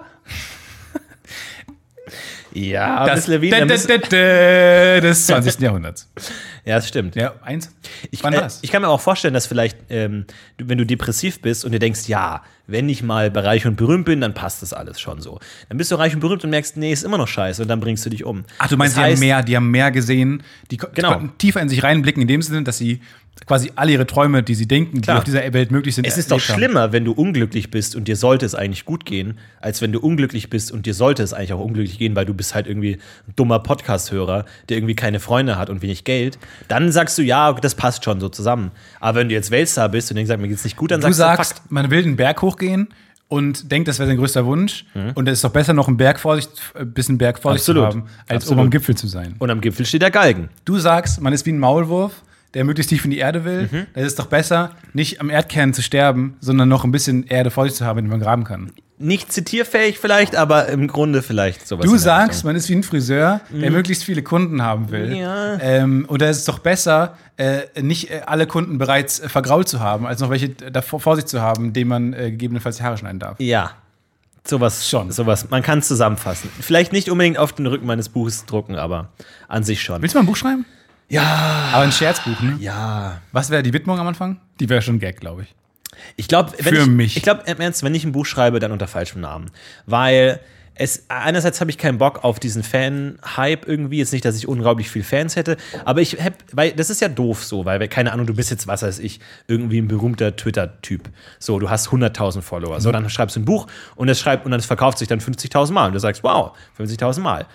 [2.53, 5.59] Ja, Das, Miss Levine, da, da da, des 20.
[5.59, 6.09] Jahrhunderts.
[6.65, 7.15] ja, das stimmt.
[7.15, 7.71] Ja, eins.
[8.11, 8.59] Ich, Wann äh, war das?
[8.61, 10.25] ich kann mir auch vorstellen, dass vielleicht, ähm,
[10.57, 14.05] wenn du depressiv bist und dir denkst, ja, wenn ich mal bei reich und berühmt
[14.05, 15.39] bin, dann passt das alles schon so.
[15.69, 17.79] Dann bist du reich und berühmt und merkst, nee, ist immer noch scheiße und dann
[17.79, 18.45] bringst du dich um.
[18.59, 21.13] Ach, du meinst, das die heißt, haben mehr, die haben mehr gesehen, die, Genau.
[21.13, 23.01] konnten tiefer in sich reinblicken, in dem Sinne, dass sie
[23.45, 25.15] quasi alle ihre Träume, die sie denken, Klar.
[25.15, 26.55] die auf dieser Welt möglich sind, Es ist doch haben.
[26.55, 29.99] schlimmer, wenn du unglücklich bist und dir sollte es eigentlich gut gehen, als wenn du
[29.99, 32.95] unglücklich bist und dir sollte es eigentlich auch unglücklich gehen, weil du bist halt irgendwie
[33.27, 36.37] ein dummer Podcast-Hörer, der irgendwie keine Freunde hat und wenig Geld.
[36.67, 38.71] Dann sagst du, ja, das passt schon so zusammen.
[38.99, 41.49] Aber wenn du jetzt Weltstar bist und denkst, mir geht's nicht gut, dann Du sagst
[41.57, 42.89] sagst, man will den Berg hochgehen
[43.29, 44.85] und denkt, das wäre sein größter Wunsch.
[45.15, 47.63] Und es ist doch besser, noch einen Berg vor sich, ein bisschen Berg vor sich
[47.63, 47.79] zu Mhm.
[47.81, 48.51] Haben, als Absolut.
[48.53, 49.35] oben am Gipfel zu sein.
[49.39, 50.49] Und am Gipfel steht der Galgen.
[50.65, 53.69] Du sagst, man ist wie ein Maulwurf, der möglichst tief in die Erde will.
[53.71, 53.85] Mhm.
[53.93, 57.65] Es ist doch besser, nicht am Erdkern zu sterben, sondern noch ein bisschen Erde vor
[57.65, 58.71] sich zu haben, in die man graben kann.
[59.01, 61.85] Nicht zitierfähig vielleicht, aber im Grunde vielleicht sowas.
[61.85, 65.15] Du sagst, man ist wie ein Friseur, der möglichst viele Kunden haben will.
[65.15, 65.57] Ja.
[65.61, 69.69] Ähm, und da ist es doch besser, äh, nicht äh, alle Kunden bereits äh, vergrault
[69.69, 72.83] zu haben, als noch welche davor vor sich zu haben, denen man äh, gegebenenfalls die
[72.83, 73.39] Haare schneiden darf.
[73.39, 73.71] Ja.
[74.45, 75.11] Sowas Schon.
[75.11, 75.49] Sowas.
[75.49, 76.49] Man kann es zusammenfassen.
[76.59, 79.09] Vielleicht nicht unbedingt auf den Rücken meines Buches drucken, aber
[79.47, 80.01] an sich schon.
[80.01, 80.65] Willst du mal ein Buch schreiben?
[81.09, 81.69] Ja.
[81.73, 82.57] Aber ein Scherzbuch, ne?
[82.59, 83.21] Ja.
[83.31, 84.39] Was wäre die Widmung am Anfang?
[84.59, 85.55] Die wäre schon Gag, glaube ich.
[86.15, 87.17] Ich glaube, wenn Für ich, mich.
[87.17, 89.51] Ich glaube, im Ernst, wenn ich ein Buch schreibe, dann unter falschem Namen.
[89.85, 90.39] Weil
[90.75, 93.97] es, einerseits habe ich keinen Bock auf diesen Fan-Hype irgendwie.
[93.97, 97.09] Jetzt nicht, dass ich unglaublich viel Fans hätte, aber ich hab, weil das ist ja
[97.09, 101.09] doof so, weil, keine Ahnung, du bist jetzt, was weiß ich, irgendwie ein berühmter Twitter-Typ.
[101.37, 102.79] So, du hast 100.000 Follower.
[102.79, 105.73] So, dann schreibst du ein Buch und das schreibt, und dann verkauft sich dann 50.000
[105.73, 105.87] Mal.
[105.87, 107.45] Und du sagst, wow, 50.000 Mal.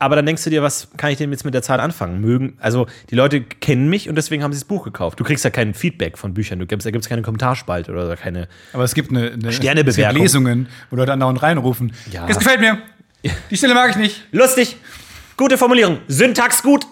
[0.00, 2.20] Aber dann denkst du dir, was kann ich denn jetzt mit der Zahl anfangen?
[2.20, 5.18] Mögen, also die Leute kennen mich und deswegen haben sie das Buch gekauft.
[5.18, 8.16] Du kriegst ja kein Feedback von Büchern, du gibst, da gibt es keine Kommentarspalte oder
[8.16, 8.46] keine.
[8.72, 10.22] Aber es gibt eine, eine Sternebewertung.
[10.24, 11.92] Es gibt Lesungen, wo Leute andauernd reinrufen.
[12.12, 12.26] Ja.
[12.26, 12.78] Das gefällt mir.
[13.50, 14.22] Die Stelle mag ich nicht.
[14.30, 14.76] Lustig,
[15.36, 16.86] gute Formulierung, Syntax gut.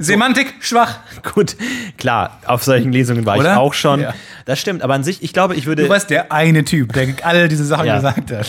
[0.00, 1.00] Semantik schwach.
[1.34, 1.56] Gut,
[1.96, 3.52] klar, auf solchen Lesungen war Oder?
[3.52, 4.00] ich auch schon.
[4.00, 4.14] Ja.
[4.44, 7.08] Das stimmt, aber an sich, ich glaube, ich würde, Du warst der eine Typ, der
[7.22, 7.96] all diese Sachen Ja.
[7.96, 8.48] gesagt hat.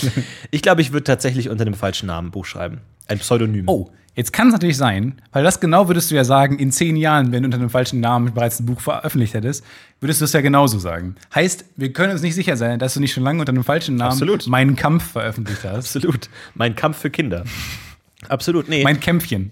[0.51, 2.81] ich glaube, ich würde tatsächlich unter dem falschen Namen ein Buch schreiben.
[3.07, 3.63] Ein Pseudonym.
[3.67, 3.89] Oh,
[4.19, 7.31] jetzt kann es natürlich sein, weil das genau würdest du ja sagen, in zehn Jahren,
[7.31, 9.63] wenn du unter einem falschen Namen bereits ein Buch veröffentlicht hättest,
[10.01, 11.15] würdest du es ja genauso sagen.
[11.33, 13.95] Heißt, wir können uns nicht sicher sein, dass du nicht schon lange unter einem falschen
[13.95, 14.45] Namen Absolut.
[14.47, 15.95] meinen Kampf veröffentlicht hast.
[15.95, 16.29] Absolut.
[16.53, 17.45] Mein Kampf für Kinder.
[18.27, 18.83] Absolut, nee.
[18.83, 19.51] Mein, Mein Kämpfchen.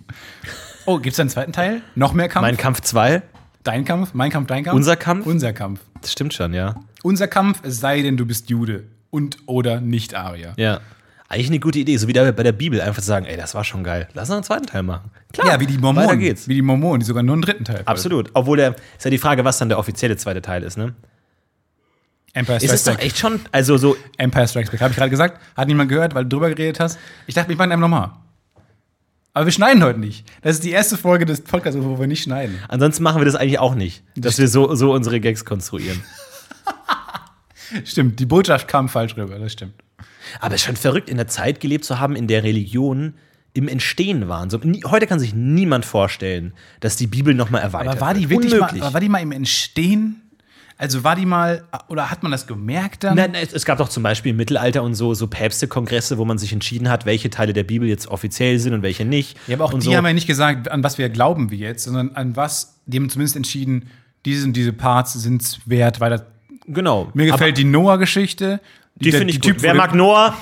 [0.85, 1.81] Oh, gibt es einen zweiten Teil?
[1.95, 2.57] Noch mehr Kampf?
[2.57, 3.21] Kampf 2,
[3.63, 4.13] dein Kampf?
[4.13, 4.75] Mein Kampf, dein Kampf?
[4.75, 5.25] Unser Kampf?
[5.25, 5.79] Unser Kampf.
[6.01, 6.75] das stimmt schon, ja.
[7.03, 10.53] Unser Kampf, es sei denn, du bist Jude und oder nicht Arier.
[10.57, 10.81] Ja.
[11.29, 13.53] Eigentlich eine gute Idee, so wie da bei der Bibel einfach zu sagen, ey, das
[13.53, 14.07] war schon geil.
[14.13, 15.11] Lass uns einen zweiten Teil machen.
[15.33, 16.07] Klar, Ja, wie die Mormonen.
[16.07, 16.47] Weiter geht's.
[16.47, 17.81] Wie die Mormonen, die sogar nur einen dritten Teil.
[17.83, 18.29] Absolut.
[18.33, 20.95] Obwohl der, ist ja die Frage, was dann der offizielle zweite Teil ist, ne?
[22.33, 24.79] Empire Ist Strikes es doch echt schon, also so, Empire Strikes Back.
[24.79, 25.41] Habe ich gerade gesagt?
[25.55, 26.97] Hat niemand gehört, weil du drüber geredet hast?
[27.25, 28.11] Ich dachte, wir machen einfach nochmal.
[29.33, 30.25] Aber wir schneiden heute nicht.
[30.41, 32.57] Das ist die erste Folge des Podcasts, wo wir nicht schneiden.
[32.69, 36.03] ansonsten machen wir das eigentlich auch nicht, dass wir so, so unsere Gags konstruieren.
[37.83, 39.73] Stimmt, die Botschaft kam falsch rüber, das stimmt.
[40.39, 43.15] Aber es ist schon verrückt, in der Zeit gelebt zu haben, in der Religionen
[43.53, 44.49] im Entstehen waren.
[44.49, 48.29] So, nie, heute kann sich niemand vorstellen, dass die Bibel nochmal erweitert Aber war die
[48.29, 48.83] wirklich mal, Unmöglich.
[48.83, 50.21] aber war die mal im Entstehen?
[50.79, 53.15] Also war die mal, oder hat man das gemerkt dann?
[53.15, 56.37] Nein, es, es gab doch zum Beispiel im Mittelalter und so, so Päpstekongresse, wo man
[56.37, 59.37] sich entschieden hat, welche Teile der Bibel jetzt offiziell sind und welche nicht.
[59.47, 59.95] Ja, aber auch die so.
[59.95, 63.09] haben ja nicht gesagt, an was wir glauben wie jetzt, sondern an was, die haben
[63.09, 63.89] zumindest entschieden,
[64.23, 66.27] diese und diese Parts sind es wert, weiter.
[66.67, 67.09] Genau.
[67.15, 68.59] Mir gefällt die Noah-Geschichte.
[68.99, 69.63] Die finde ich Typ, gut.
[69.63, 70.35] Wer mag Noah?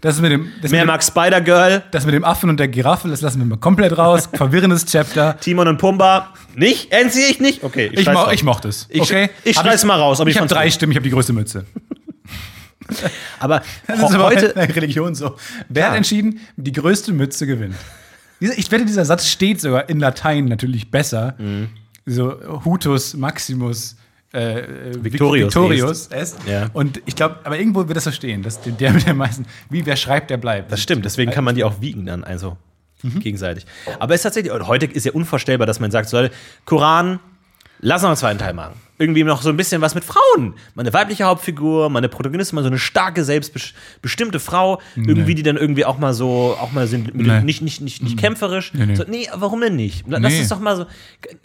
[0.00, 1.84] Das mit dem, das Wer mit dem, mag Spider-Girl?
[1.92, 4.28] das mit dem Affen und der Giraffe, das lassen wir mal komplett raus.
[4.32, 5.38] Verwirrendes Chapter.
[5.38, 6.32] Timon und Pumba?
[6.56, 6.90] Nicht?
[6.92, 7.62] Entziehe ich nicht?
[7.62, 8.86] Okay, Ich, schrei's mo ich mochte es.
[8.90, 9.30] Ich- okay?
[9.44, 10.74] ich Hab schrei's mal raus, aber ich ich habe drei gut.
[10.74, 11.66] Stimmen, ich habe die größte Mütze.
[13.38, 15.36] Aber Das ist aber heute, in der Religion so.
[15.68, 15.90] Wer Klar.
[15.92, 17.74] hat entschieden, die größte Mütze gewinnt?
[18.40, 21.36] Ich wette, dieser Satz steht sogar in Latein natürlich besser.
[21.38, 21.68] Mhm.
[22.04, 23.96] So Hutus Maximus
[24.34, 26.38] äh, äh, Victorius Victorius est.
[26.46, 26.70] Ja.
[26.72, 29.84] Und ich glaube, aber irgendwo wird das so stehen, dass der mit der meisten, wie
[29.84, 30.72] wer schreibt, der bleibt.
[30.72, 32.56] Das stimmt, deswegen kann man die auch wiegen dann, also
[33.02, 33.18] Mhm.
[33.20, 33.66] gegenseitig.
[33.98, 36.30] Aber es ist tatsächlich, und heute ist ja unvorstellbar, dass man sagt, soll,
[36.64, 37.18] Koran,
[37.80, 38.74] lass uns einen zweiten Teil machen.
[39.02, 40.54] Irgendwie noch so ein bisschen was mit Frauen.
[40.74, 45.42] Mal eine weibliche Hauptfigur, mal eine Protagonistin, mal so eine starke, selbstbestimmte Frau, irgendwie, die
[45.42, 47.40] dann irgendwie auch mal so, auch mal sind, Nee.
[47.40, 48.72] nicht, nicht, nicht, nicht kämpferisch.
[48.74, 48.94] Nee, nee.
[48.94, 50.04] So, nee, warum denn nicht?
[50.06, 50.40] Lass Nee.
[50.40, 50.86] es doch mal so.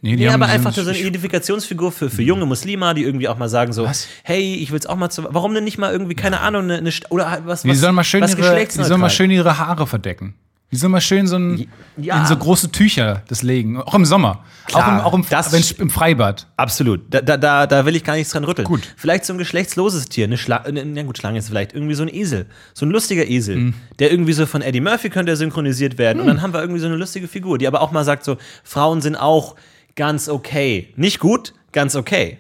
[0.01, 3.37] Nee, Nee, aber einfach ein- so eine Identifikationsfigur für, für junge Muslima, die irgendwie auch
[3.37, 4.07] mal sagen so, Was?
[4.23, 6.91] hey, ich will's auch mal zu, warum denn nicht mal irgendwie, keine Ahnung, eine, eine
[7.09, 9.57] oder halt was, Die was, sollen mal schön, was ihre, die sollen mal schön ihre
[9.57, 10.35] Haare verdecken.
[10.71, 12.19] Die sollen mal schön so ein, Ja.
[12.19, 13.81] in so große Tücher das legen.
[13.81, 14.43] Auch im Sommer.
[14.65, 16.47] Klar, auch im, auch im, im Freibad.
[16.57, 17.01] Absolut.
[17.09, 18.67] Da, da, da, will ich gar nichts dran rütteln.
[18.67, 18.81] Gut.
[18.97, 22.13] Vielleicht so ein geschlechtsloses Tier, eine Schlange, na gut, Schlange ist vielleicht irgendwie so ein
[22.13, 22.47] Esel.
[22.73, 23.55] So ein lustiger Esel.
[23.55, 23.73] Mhm.
[23.99, 26.19] Der irgendwie so von Eddie Murphy könnte er synchronisiert werden.
[26.19, 28.35] Und dann haben wir irgendwie so eine lustige Figur, die aber auch mal sagt so,
[28.65, 29.55] Frauen sind auch
[29.95, 30.93] ganz okay.
[30.97, 32.39] Nicht gut, ganz okay.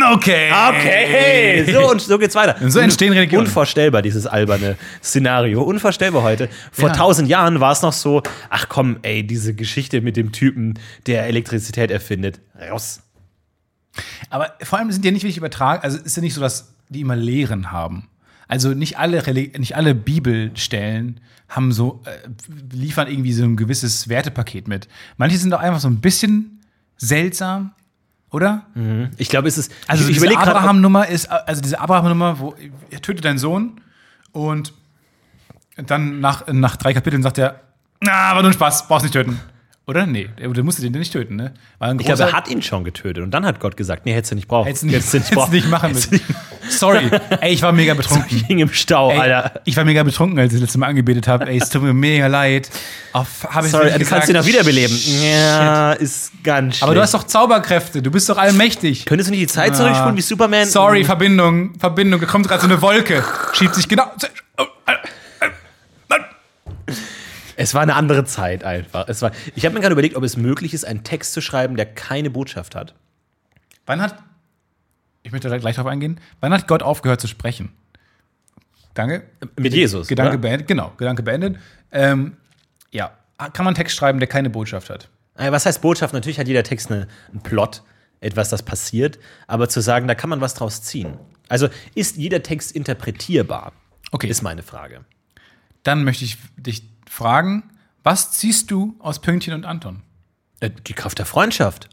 [0.00, 0.50] Okay.
[0.50, 2.56] Okay, so und so geht's weiter.
[2.70, 3.46] So entstehen Religionen.
[3.46, 5.62] Unvorstellbar, dieses alberne Szenario.
[5.62, 6.48] Unvorstellbar heute.
[6.72, 6.94] Vor Ja.
[6.94, 11.26] tausend Jahren war es noch so, ach komm, ey, diese Geschichte mit dem Typen, der
[11.26, 12.40] Elektrizität erfindet.
[12.70, 13.02] Raus.
[14.30, 15.82] Aber vor allem sind die ja nicht wirklich übertragen.
[15.82, 18.08] Also ist ja nicht so, dass die immer Lehren haben.
[18.48, 22.28] Also nicht alle, Reli- nicht alle Bibelstellen haben so, äh,
[22.74, 24.88] liefern irgendwie so ein gewisses Wertepaket mit.
[25.18, 26.60] Manche sind doch einfach so ein bisschen
[26.96, 27.72] seltsam
[28.32, 28.66] oder?
[29.18, 29.72] Ich glaube, es ist.
[29.86, 32.54] Also ich, diese Abraham-Nummer ist, also diese Abraham-Nummer, wo
[32.90, 33.80] er tötet deinen Sohn
[34.32, 34.72] und
[35.76, 37.60] dann nach, nach drei Kapiteln sagt er,
[38.00, 39.38] na, war nur ein Spaß, brauchst nicht töten.
[39.84, 40.06] Oder?
[40.06, 41.54] Nee, der, der musste den nicht töten, ne?
[41.98, 43.24] Ich glaube, er hat ihn schon getötet.
[43.24, 44.66] Und dann hat Gott gesagt, nee, hättest du nicht brauchen.
[44.66, 46.20] Hättest du nicht, Hättest du hättest du nicht machen müssen.
[46.68, 47.10] Sorry.
[47.40, 48.28] Ey, ich war mega betrunken.
[48.36, 49.60] Ich hing im Stau, Ey, Alter.
[49.64, 51.48] Ich war mega betrunken, als ich das letzte Mal angebetet habe.
[51.48, 52.70] Ey, es tut mir mega leid.
[53.12, 54.96] Auf, hab Sorry, du kannst ihn auch wiederbeleben.
[55.20, 56.84] Ja, ist ganz schlecht.
[56.84, 59.04] Aber du hast doch Zauberkräfte, du bist doch allmächtig.
[59.04, 60.66] Könntest du nicht die Zeit zurückspulen wie Superman?
[60.66, 64.04] Sorry, Verbindung, Verbindung, da kommt gerade so eine Wolke, schiebt sich genau.
[64.58, 64.66] Oh,
[67.56, 69.08] Es war eine andere Zeit einfach.
[69.08, 71.76] Es war, ich habe mir gerade überlegt, ob es möglich ist, einen Text zu schreiben,
[71.76, 72.94] der keine Botschaft hat.
[73.86, 74.16] Wann hat,
[75.22, 77.70] ich möchte da gleich drauf eingehen, wann hat Gott aufgehört zu sprechen?
[78.94, 79.24] Danke.
[79.58, 80.08] Mit Jesus.
[80.08, 80.38] Gedanke oder?
[80.38, 81.56] beendet, genau, Gedanke beendet.
[81.90, 82.36] Ähm,
[82.90, 85.08] ja, kann man einen Text schreiben, der keine Botschaft hat?
[85.36, 86.12] Äh, Was heißt Botschaft?
[86.12, 87.82] Natürlich hat jeder Text eine, einen Plot,
[88.20, 89.18] etwas, das passiert.
[89.46, 91.18] Aber zu sagen, da kann man was draus ziehen.
[91.48, 93.72] Also ist jeder Text interpretierbar?
[94.10, 94.28] Okay.
[94.28, 95.04] Ist meine Frage.
[95.82, 97.62] Dann möchte ich dich fragen,
[98.02, 100.02] was ziehst du aus Pünktchen und Anton?
[100.60, 101.88] Äh, Die Kraft der Freundschaft.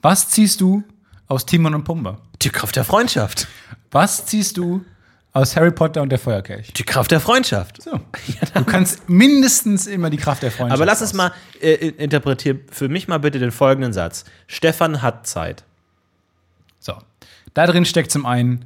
[0.00, 0.82] Was ziehst du
[1.28, 2.18] aus Timon und Pumba?
[2.40, 3.46] Die Kraft der Freundschaft.
[3.90, 4.84] Was ziehst du
[5.34, 6.72] aus Harry Potter und der Feuerkelch?
[6.72, 7.82] Die Kraft der Freundschaft.
[7.82, 8.00] So.
[8.54, 10.80] Du kannst mindestens immer die Kraft der Freundschaft.
[10.80, 12.60] Aber lass es mal äh, interpretieren.
[12.70, 14.24] Für mich mal bitte den folgenden Satz.
[14.46, 15.64] Stefan hat Zeit.
[16.80, 16.94] So.
[17.54, 18.64] Da drin steckt zum einen,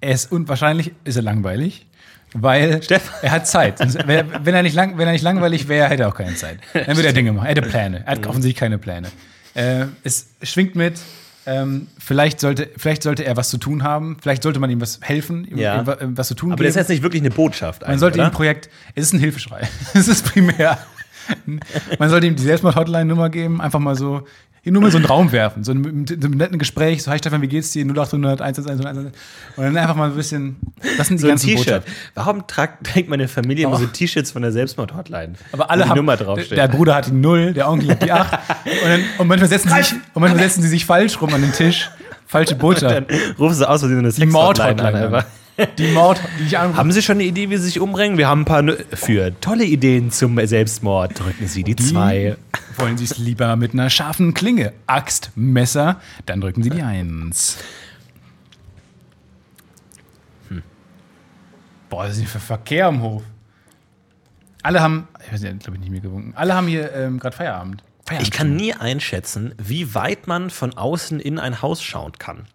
[0.00, 1.87] er ist unwahrscheinlich, ist er langweilig,
[2.34, 3.14] weil Stefan.
[3.22, 3.78] er hat Zeit.
[4.06, 6.58] Wenn er, nicht lang, wenn er nicht langweilig wäre, hätte er auch keine Zeit.
[6.74, 7.46] Dann würde er Dinge machen.
[7.46, 8.02] Er hätte Pläne.
[8.06, 9.08] Er hat offensichtlich keine Pläne.
[9.54, 11.00] Äh, es schwingt mit,
[11.46, 14.18] ähm, vielleicht, sollte, vielleicht sollte er was zu tun haben.
[14.20, 15.80] Vielleicht sollte man ihm was helfen, ihm, Ja.
[15.80, 16.82] ihm ihm was zu tun Aber das ist geben.
[16.82, 17.86] jetzt nicht wirklich eine Botschaft.
[17.86, 19.62] Man sollte ihm ein Projekt, es ist ein Hilfeschrei.
[19.94, 20.78] Es ist primär.
[21.98, 24.26] Man sollte ihm die Selbstmord-Hotline-Nummer geben, einfach mal so,
[24.68, 26.04] hier nur mal so einen Raum werfen, so ein
[26.36, 27.86] netten Gespräch, so, hi Stefan, wie geht's dir?
[27.86, 29.12] 0800 111 111
[29.56, 30.56] und dann einfach mal ein bisschen,
[30.98, 31.82] das sind die so ganzen T-Shirt.
[32.14, 33.80] Warum tragt, trägt meine Familie immer Oh.
[33.80, 35.32] so T-Shirts von der Selbstmord-Hotline?
[35.52, 36.58] Aber alle die haben, Nummer der, draufsteht.
[36.58, 38.32] der Bruder hat die 0, der Onkel hat die 8
[38.64, 41.40] und, dann, und manchmal setzen sie sich, und manchmal setzen sie sich falsch rum an
[41.40, 41.88] den Tisch,
[42.26, 42.94] falsche Botschaft.
[42.94, 43.06] Dann
[43.38, 45.24] rufst du aus, wie so eine Die Mord-Hotline.
[45.76, 46.78] Die Mord, die ich anrufe.
[46.78, 48.16] Haben Sie schon eine Idee, wie Sie sich umbringen?
[48.16, 51.18] Wir haben ein paar für tolle Ideen zum Selbstmord.
[51.18, 52.36] Drücken Sie die zwei.
[52.78, 54.72] Wollen Sie es lieber mit einer scharfen Klinge?
[54.86, 57.58] Axt, Messer, dann drücken Sie die Eins.
[61.88, 63.22] Boah, was ist denn für Verkehr am Hof?
[64.62, 66.34] Alle haben, ich weiß nicht, glaube ich nicht mehr gewunken.
[66.36, 67.82] Alle haben hier ähm, gerade Feierabend.
[68.06, 68.28] Feierabend.
[68.28, 72.46] Ich kann nie einschätzen, wie weit man von außen in ein Haus schauen kann.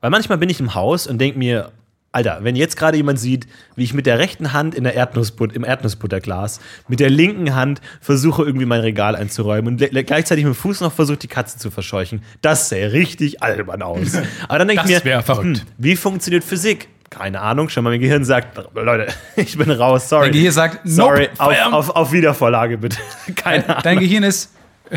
[0.00, 1.72] Weil manchmal bin ich im Haus und denke mir,
[2.12, 3.46] Alter, wenn jetzt gerade jemand sieht,
[3.76, 7.80] wie ich mit der rechten Hand in der Erdnussbut im Erdnussbutterglas, mit der linken Hand
[8.00, 11.58] versuche irgendwie mein Regal einzuräumen und le- gleichzeitig mit dem Fuß noch versucht, die Katze
[11.58, 12.22] zu verscheuchen.
[12.42, 14.14] Das sähe richtig albern aus.
[14.48, 15.22] Aber dann denke ich mir,
[15.60, 16.88] hm, wie funktioniert Physik?
[17.10, 20.26] Keine Ahnung, schon mal mein Gehirn sagt, Leute, ich bin raus, sorry.
[20.26, 22.96] Dein Gehirn sagt, sorry, nope, auf, auf, auf Wiedervorlage bitte.
[23.36, 23.82] Keine Ahnung.
[23.84, 24.52] Dein Gehirn ist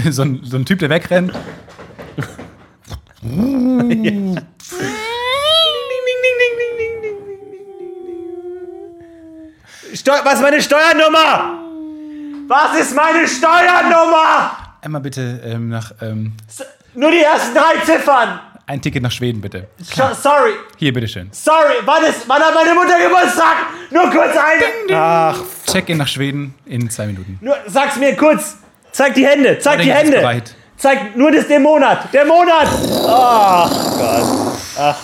[0.10, 1.32] so ein, so ein Typ, der wegrennt.
[9.93, 11.60] Steu was ist meine Steuernummer?
[12.47, 14.51] Was ist meine Steuernummer?
[14.82, 16.34] Einmal bitte ähm, nach ähm,
[16.93, 18.39] Nur die ersten drei Ziffern.
[18.67, 19.67] ein Ticket nach Schweden, bitte.
[19.82, 21.29] Sch- Sorry, Hier, bitteschön.
[21.32, 21.75] sorry.
[21.86, 23.56] Wann, ist, wann hat meine Mutter Geburtstag?
[23.91, 24.93] Nur kurz ein.
[24.95, 25.39] Ach,
[25.71, 27.38] Check-in nach Schweden in zwei Minuten.
[27.41, 28.58] nur, sag's mir kurz.
[28.91, 30.17] Zeig die Hände, zeig die Hände.
[30.17, 30.56] bereit.
[30.77, 32.12] Zeig nur das, den Monat.
[32.13, 32.67] Der Monat.
[33.08, 34.58] Ach Gott.
[34.77, 34.97] Ach.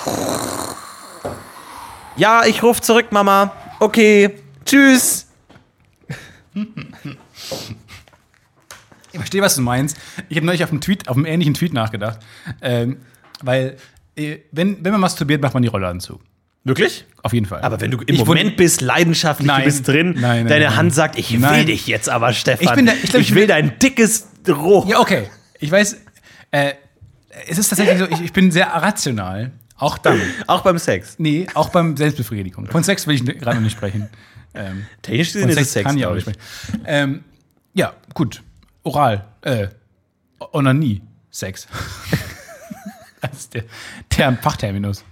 [2.17, 3.51] Ja, ich ruf zurück, Mama.
[3.79, 4.39] Okay.
[4.69, 5.25] Tschüss.
[9.11, 9.97] Ich verstehe, was du meinst.
[10.29, 12.19] Ich habe neulich auf einem Tweet, auf einem ähnlichen Tweet nachgedacht.
[12.61, 12.97] Ähm,
[13.41, 13.77] weil,
[14.15, 16.19] äh, wenn, wenn man masturbiert, macht man die Rollladen zu.
[16.63, 17.05] Wirklich?
[17.23, 17.61] Auf jeden Fall.
[17.61, 19.59] Aber wenn du im Ich Moment bist, leidenschaftlich, Nein.
[19.61, 20.75] du bist drin, Nein, nein, deine.
[20.75, 22.65] Hand sagt, ich will dich jetzt aber, Stefan.
[22.67, 24.85] Ich bin der- ich glaub, ich will bin- dein dickes Roh.
[24.87, 25.27] Ja, okay.
[25.59, 25.97] Ich weiß,
[26.51, 26.73] äh,
[27.47, 29.51] es ist tatsächlich so, ich, ich bin sehr rational.
[29.77, 30.19] Auch dann.
[30.47, 31.15] Auch beim Sex.
[31.17, 32.67] Nee, auch beim Selbstbefriedigung.
[32.67, 34.09] Von Sex will ich gerade noch nicht sprechen.
[34.59, 36.29] Ähm, Technisch gesehen ist Sex, es Sex, kann ich auch nicht.
[36.85, 37.23] Ähm,
[37.73, 38.43] ja, gut.
[38.83, 39.25] Oral.
[39.41, 39.69] Äh,
[40.51, 41.01] Onanie.
[41.31, 41.67] Sex.
[43.21, 43.63] das ist der,
[44.17, 45.05] der Fachterminus.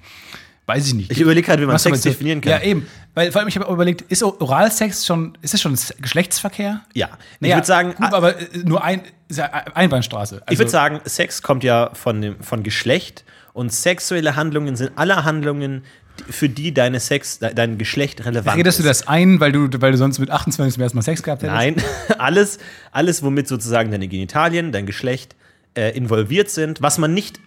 [0.65, 1.11] Weiß ich nicht.
[1.11, 2.51] Ich überlege gerade, wie man Was Sex definieren kann.
[2.51, 2.85] Ja, eben.
[3.13, 6.81] Weil vor allem, ich habe überlegt, ist Oralsex schon, ist das schon Geschlechtsverkehr?
[6.93, 7.09] Ja.
[7.35, 10.35] Ich Naja, würde sagen, gut, aber äh, nur ein, ja Einbahnstraße.
[10.35, 14.91] Also, ich würde sagen, Sex kommt ja von, dem, von Geschlecht und sexuelle Handlungen sind
[14.97, 15.83] alle Handlungen,
[16.29, 18.83] für die deine Sex, de- dein Geschlecht relevant redest ist.
[18.85, 21.43] du das ein, weil du, weil du sonst mit 28 zum ersten Mal Sex gehabt
[21.43, 21.55] hättest?
[21.55, 21.75] Nein,
[22.17, 22.59] alles,
[22.91, 25.35] alles, womit sozusagen deine Genitalien, dein Geschlecht
[25.75, 27.39] äh, involviert sind, was man nicht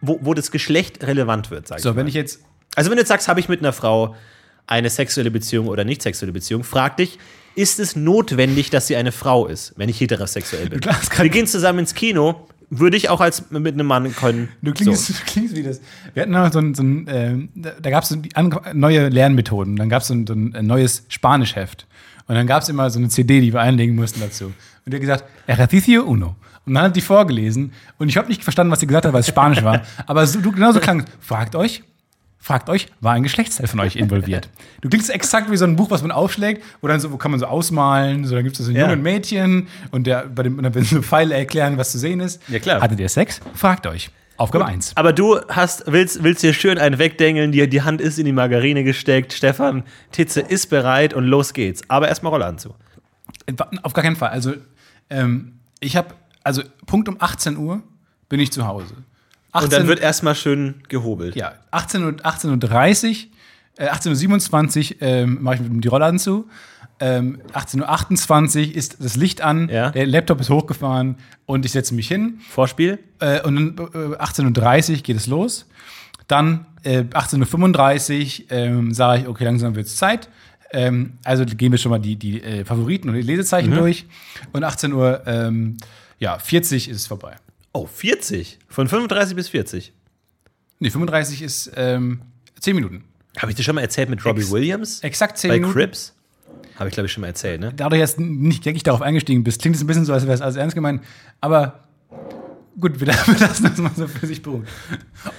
[0.00, 2.40] wo, wo das Geschlecht relevant wird, sag ich So, wenn ich jetzt.
[2.76, 4.14] Also wenn du jetzt sagst, habe ich mit einer Frau
[4.66, 7.18] eine sexuelle Beziehung oder nicht sexuelle Beziehung, frag dich,
[7.54, 10.80] ist es notwendig, dass sie eine Frau ist, wenn ich heterosexuell bin?
[11.16, 12.46] Wir gehen zusammen ins Kino,
[12.78, 14.48] würde ich auch als mit einem Mann können.
[14.62, 15.12] Du klingst, So.
[15.12, 15.80] du klingst wie das.
[16.14, 18.16] Wir hatten noch so ein, so ein ähm, da, gab es so
[18.72, 19.76] neue Lernmethoden.
[19.76, 21.86] Dann gab es so ein, so ein äh, neues Spanischheft.
[22.26, 24.46] Und dann gab es immer so eine CD, die wir einlegen mussten dazu.
[24.46, 24.54] Und
[24.86, 26.34] der hat gesagt, Ejercicio uno.
[26.64, 27.72] Und dann hat die vorgelesen.
[27.98, 29.82] Und ich habe nicht verstanden, was sie gesagt hat, weil es Spanisch war.
[30.06, 31.04] Aber so, du genauso klang.
[31.20, 31.82] Fragt euch,
[32.42, 34.50] fragt euch, war ein Geschlechtsteil von euch involviert?
[34.82, 37.30] Du klingst exakt wie so ein Buch, was man aufschlägt, wo dann so, wo kann
[37.30, 38.88] man so ausmalen, so dann gibt es so ein Ja.
[38.90, 42.42] junges Mädchen und der bei dem dann werden so Pfeile erklären, was zu sehen ist.
[42.48, 42.80] Ja, klar.
[42.82, 43.40] Hattet ihr Sex?
[43.54, 44.10] Fragt euch.
[44.38, 44.96] Aufgabe 1.
[44.96, 48.32] Aber du hast, willst, willst dir schön einen wegdengeln, die, die Hand ist in die
[48.32, 51.82] Margarine gesteckt, Stefan, Titze ist bereit und los geht's.
[51.88, 52.74] Aber erstmal Rollanzug.
[53.82, 54.30] Auf gar keinen Fall.
[54.30, 54.54] Also,
[55.10, 57.82] ähm, ich habe, also Punkt um 18 Uhr
[58.28, 58.94] bin ich zu Hause.
[59.52, 61.36] 18, Und dann wird erstmal schön gehobelt.
[61.36, 63.26] ja, 18 Uhr, 18.30
[63.78, 66.48] Uhr, äh, 18.27 Uhr ähm, mache ich mit dem die Rollladen zu.
[67.00, 69.90] Ähm, 18.28 Uhr ist das Licht an, Ja.
[69.90, 72.38] der Laptop ist hochgefahren und ich setze mich hin.
[72.48, 72.98] Vorspiel?
[73.18, 75.66] Äh, und dann äh, 18.30 Uhr geht es los.
[76.28, 80.28] Dann äh, 18.35 Uhr ähm, sage ich, okay, langsam wird es Zeit.
[80.70, 84.06] Ähm, also gehen wir schon mal die, die äh, Favoriten und die Lesezeichen durch.
[84.52, 85.76] Und 18 Uhr, ähm,
[86.18, 87.36] ja, 40 ist es vorbei.
[87.72, 88.58] Oh, 40.
[88.68, 89.92] Von 35 bis 40.
[90.78, 92.22] Nee, 35 ist ähm,
[92.60, 93.04] 10 Minuten.
[93.38, 95.00] Habe ich dir schon mal erzählt mit Robbie Ex- Williams?
[95.00, 95.72] Exakt 10 Bei Minuten.
[95.72, 96.14] Crips?
[96.76, 97.72] Habe ich, glaube ich, schon mal erzählt, ne?
[97.74, 100.34] Da du jetzt nicht wirklich darauf eingestiegen bist, klingt es ein bisschen so, als wäre
[100.34, 101.02] es alles ernst gemeint.
[101.40, 101.84] Aber
[102.80, 103.06] gut, wir
[103.40, 104.66] lassen das mal so für sich beruhen.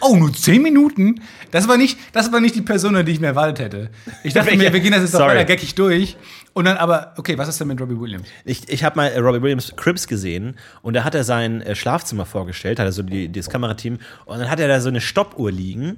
[0.02, 1.22] Oh, nur 10 Minuten?
[1.52, 3.90] Das war nicht, das war nicht die Person, die ich mir erwartet hätte.
[4.24, 5.36] Ich dachte mir, wir gehen das jetzt doch Sorry.
[5.36, 6.18] weiter geckig durch.
[6.54, 8.28] Und dann aber, okay, was ist denn mit Robbie Williams?
[8.46, 11.76] Ich, ich habe mal äh, Robbie Williams Crips gesehen und da hat er sein äh,
[11.76, 15.02] Schlafzimmer vorgestellt, hat er so die, das Kamerateam und dann hat er da so eine
[15.02, 15.98] Stoppuhr liegen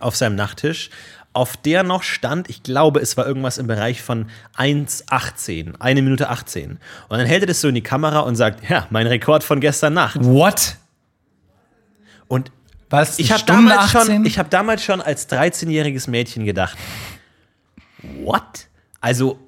[0.00, 0.90] auf seinem Nachttisch,
[1.36, 6.30] auf der noch stand, ich glaube, es war irgendwas im Bereich von 1,18, eine Minute
[6.30, 6.70] 18.
[6.70, 9.60] Und dann hält er das so in die Kamera und sagt, ja, mein Rekord von
[9.60, 10.16] gestern Nacht.
[10.24, 10.76] What?
[12.26, 12.50] Und
[12.88, 13.18] Was?
[13.18, 16.78] ich habe damals, schon, ich hab damals schon als 13-jähriges Mädchen gedacht,
[18.22, 18.68] what?
[19.02, 19.38] Also,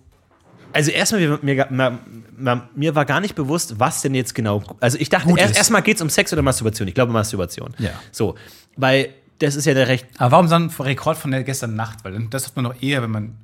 [0.75, 1.39] also erstmal, mir,
[1.71, 1.99] mir,
[2.37, 4.63] mir, mir, war gar nicht bewusst, was denn jetzt genau.
[4.81, 6.87] Also ich dachte, Gut erst, erstmal geht es um Sex oder Masturbation.
[6.87, 7.75] Ich glaube Masturbation.
[7.79, 7.93] Ja.
[8.13, 8.35] So,
[8.77, 10.07] weil das ist ja der recht.
[10.19, 12.05] aber warum dann Rekord von der gestern Nacht?
[12.05, 13.37] Weil das hat man doch eher, wenn man.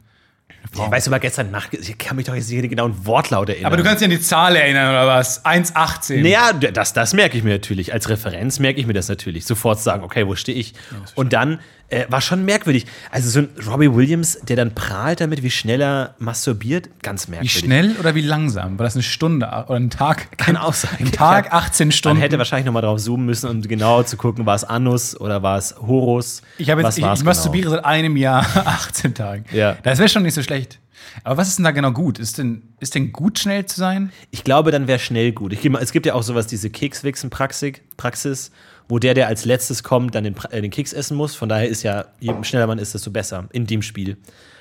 [0.76, 3.06] Ja, weißt du, mal gestern Nacht, ich kann mich doch jetzt nicht an den genauen
[3.06, 3.66] Wortlaut erinnern.
[3.66, 5.44] Aber du kannst dich an die Zahl erinnern, oder was?
[5.44, 6.22] 1,18.
[6.22, 7.92] Naja, das, das merke ich mir natürlich.
[7.92, 9.44] Als Referenz merke ich mir das natürlich.
[9.44, 10.74] Sofort sagen, okay, wo stehe ich?
[11.14, 11.60] Und dann
[11.94, 12.86] äh, war schon merkwürdig.
[13.10, 17.32] Also so ein Robbie Williams, der dann prahlt damit, wie schnell er masturbiert, ganz Wie
[17.32, 17.58] merkwürdig.
[17.58, 18.78] schnell oder wie langsam?
[18.78, 20.36] War das eine Stunde oder ein Tag?
[20.38, 20.90] Kann auch sein.
[20.98, 22.20] Ein Tag, 18 Man Stunden.
[22.20, 25.58] hätte wahrscheinlich nochmal drauf zoomen müssen, um genau zu gucken, war es Anus oder war
[25.58, 26.42] es Horus?
[26.58, 29.44] Ich, habe jetzt, Was ich, ich masturbiere seit einem Jahr 18 Tagen.
[29.52, 29.76] Ja.
[29.82, 30.80] Das wäre schon nicht so schlecht.
[31.22, 32.18] Aber was ist denn da genau gut?
[32.18, 34.10] Ist denn, ist denn gut, schnell zu sein?
[34.30, 35.52] Ich glaube, dann wäre schnell gut.
[35.52, 38.50] Ich, es gibt ja auch sowas, diese Kekswichsen-Praxis, Praxis,
[38.88, 41.34] wo der, der als letztes kommt, dann den, äh, den Keks essen muss.
[41.34, 44.16] Von daher ist ja, je schneller man ist, desto besser in dem Spiel.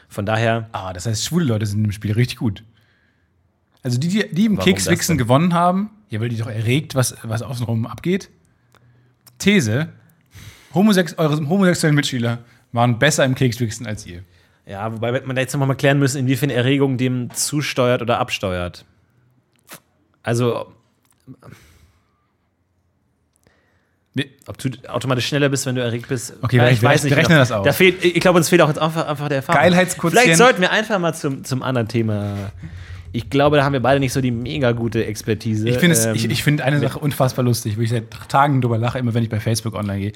[0.07, 2.63] Von daher, Ah, das heißt, schwule Leute sind im Spiel richtig gut.
[3.81, 7.41] Also die, die, die im Kekswichsen gewonnen haben, ja, weil die doch erregt, was, was
[7.41, 8.29] außenrum abgeht.
[9.39, 9.89] These:
[10.73, 12.39] Homosex eure homosexuellen Mitschüler
[12.71, 14.23] waren besser im Kekswichsen als ihr.
[14.65, 18.85] ja, wobei man da jetzt nochmal klären müssen, inwiefern Erregung dem zusteuert oder absteuert.
[20.21, 20.71] Also.
[24.47, 26.33] Ob du automatisch schneller bist, wenn du erregt bist.
[26.41, 27.11] Okay, Ja, ich wir- weiß nicht.
[27.11, 27.41] wir rechnen genau.
[27.41, 27.65] das aus.
[27.65, 29.61] Da fehlt, ich glaube, uns fehlt auch jetzt einfach, einfach der Erfahrung.
[29.61, 30.21] Geilheitsquotient.
[30.21, 32.35] Vielleicht sollten wir einfach mal zum, zum anderen Thema.
[33.11, 35.67] Ich glaube, da haben wir beide nicht so die mega gute Expertise.
[35.67, 38.61] Ich finde es- Ähm, ich, ich find eine Sache unfassbar lustig, wo ich seit Tagen
[38.61, 40.11] drüber lache, immer wenn ich bei Facebook online gehe.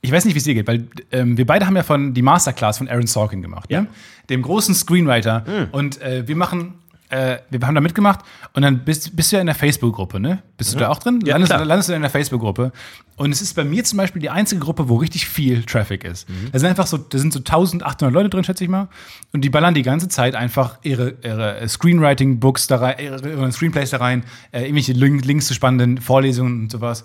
[0.00, 2.22] Ich weiß nicht, wie es dir geht, weil ähm, wir beide haben ja von die
[2.22, 3.78] Masterclass von Aaron Sorkin gemacht, Ja.
[3.80, 3.84] Hm.
[3.86, 3.90] ne?
[4.30, 5.44] dem großen Screenwriter.
[5.72, 6.74] Und äh, wir machen,
[7.10, 8.20] äh, wir haben da mitgemacht
[8.52, 10.42] und dann bist, bist du ja in der Facebook-Gruppe, ne?
[10.56, 11.20] Bist du da auch drin?
[11.24, 12.72] Ja, landest, landest du in der Facebook-Gruppe.
[13.16, 16.28] Und es ist bei mir zum Beispiel die einzige Gruppe, wo richtig viel Traffic ist.
[16.28, 16.50] Mhm.
[16.52, 18.88] Da sind einfach so, da sind so 1800 Leute drin, schätze ich mal.
[19.32, 23.90] Und die ballern die ganze Zeit einfach ihre, ihre Screenwriting-Books da rein, ihre, ihre Screenplays
[23.90, 27.04] da rein, äh, irgendwelche Link- Links zu spannenden Vorlesungen und sowas.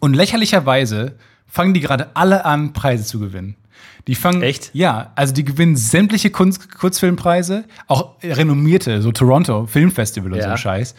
[0.00, 3.56] Und lächerlicherweise fangen die gerade alle an, Preise zu gewinnen.
[4.06, 4.42] Die fangen.
[4.42, 4.70] Echt?
[4.74, 10.52] Ja, also die gewinnen sämtliche Kunst Kurzfilmpreise, auch renommierte, so Toronto Filmfestival oder so Ja.
[10.52, 10.94] ein Scheiß.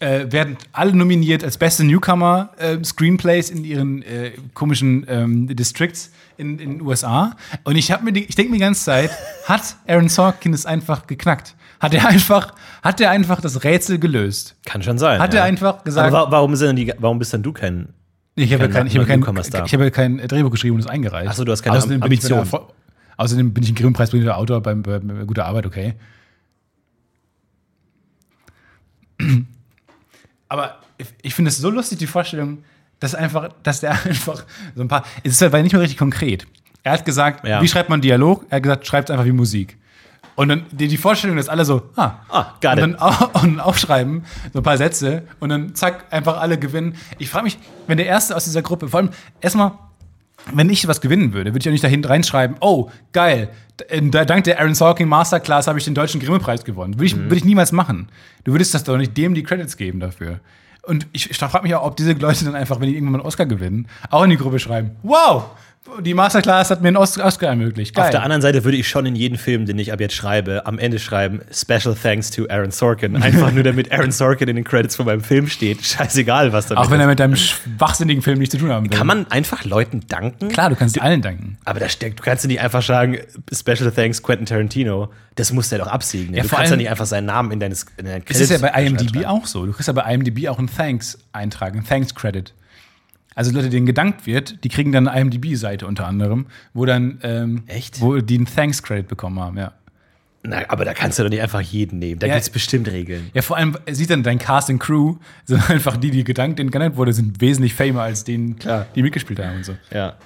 [0.00, 6.10] Äh, werden alle nominiert als beste Newcomer äh, Screenplays in ihren äh, komischen ähm, Districts
[6.36, 7.36] in den USA.
[7.62, 9.10] Und ich habe mir, die, ich denke mir die ganze Zeit,
[9.46, 11.54] hat Aaron Sorkin es einfach geknackt?
[11.78, 14.56] Hat er einfach, hat er einfach das Rätsel gelöst?
[14.64, 15.20] Kann schon sein.
[15.20, 15.40] Hat ja.
[15.40, 17.88] er einfach gesagt, Aber wa warum, sind denn die, warum bist denn du kein
[18.34, 19.20] ich habe ja Kein ich habe kein,
[19.66, 21.28] ich habe kein Drehbuch geschrieben und es eingereicht.
[21.30, 22.40] Ach so, du hast keine außerdem bin Ambition.
[22.40, 22.66] Erfol-
[23.16, 25.94] außerdem bin ich ein Grimme-Preisbringender Autor bei, bei, bei guter Arbeit, okay.
[30.48, 32.64] Aber ich, ich finde es so lustig, die Vorstellung,
[33.00, 35.04] dass einfach, dass der einfach so ein paar.
[35.22, 36.46] Es ist halt nicht mehr richtig konkret.
[36.82, 37.62] Er hat gesagt, Ja.
[37.62, 38.44] wie schreibt man Dialog?
[38.50, 39.76] Er hat gesagt, schreibt einfach wie Musik.
[40.34, 42.82] Und dann die, die Vorstellung, dass alle so, ah, Ah, got und it.
[42.82, 46.96] dann au- und aufschreiben, so ein paar Sätze und dann zack, einfach alle gewinnen.
[47.18, 49.10] Ich frage mich, wenn der Erste aus dieser Gruppe, vor allem
[49.42, 49.72] erstmal,
[50.52, 54.24] wenn ich was gewinnen würde, würde ich auch nicht dahin reinschreiben, oh, geil, d- da-
[54.24, 56.94] dank der Aaron Sorkin Masterclass habe ich den deutschen Grimme-Preis gewonnen.
[56.94, 58.08] Würde ich, würde ich niemals machen.
[58.44, 60.40] Du würdest das doch nicht dem die Credits geben dafür.
[60.84, 63.18] Und ich, ich frage mich auch, ob diese Leute dann einfach, wenn die irgendwann mal
[63.18, 65.44] einen Oscar gewinnen, auch in die Gruppe schreiben, wow,
[66.04, 67.94] die Masterclass hat mir einen Os- Oscar ermöglicht.
[67.94, 68.04] Geil.
[68.04, 70.64] Auf der anderen Seite würde ich schon in jeden Film, den ich ab jetzt schreibe,
[70.64, 73.16] am Ende schreiben, Special Thanks to Aaron Sorkin.
[73.22, 75.84] Einfach nur damit Aaron Sorkin in den Credits von meinem Film steht.
[75.84, 78.96] Scheißegal, was damit auch wenn er mit deinem schwachsinnigen Film nichts zu tun haben will.
[78.96, 80.48] Kann man einfach Leuten danken?
[80.48, 81.58] Klar, du kannst allen danken.
[81.64, 83.18] Aber da steckt, du kannst ja nicht einfach sagen,
[83.52, 85.10] Special Thanks Quentin Tarantino.
[85.34, 86.34] Das muss der doch absiegen.
[86.34, 88.58] Ja, du kannst ja nicht einfach seinen Namen in deine, in deine Es ist ja
[88.58, 89.66] bei Credits IMDb auch so.
[89.66, 92.52] Du kriegst ja bei IMDb auch einen Thanks-Eintrag, einen Thanks-Credit.
[93.34, 97.62] Also Leute, denen gedankt wird, die kriegen dann eine IMDb-Seite unter anderem, wo dann ähm,
[97.66, 98.00] Echt?
[98.00, 99.72] wo die einen Thanks-Credit bekommen haben, ja.
[100.44, 102.18] Na, aber da kannst du doch nicht einfach jeden nehmen.
[102.18, 102.34] Da Ja.
[102.34, 103.30] gibt's bestimmt Regeln.
[103.32, 106.70] Ja, vor allem sieht dann dein Cast and Crew, sind einfach die, die gedankt, denen
[106.72, 108.86] genannt wurde, sind wesentlich famer als denen, Klar.
[108.94, 109.76] die mitgespielt haben und so.
[109.92, 110.16] Ja.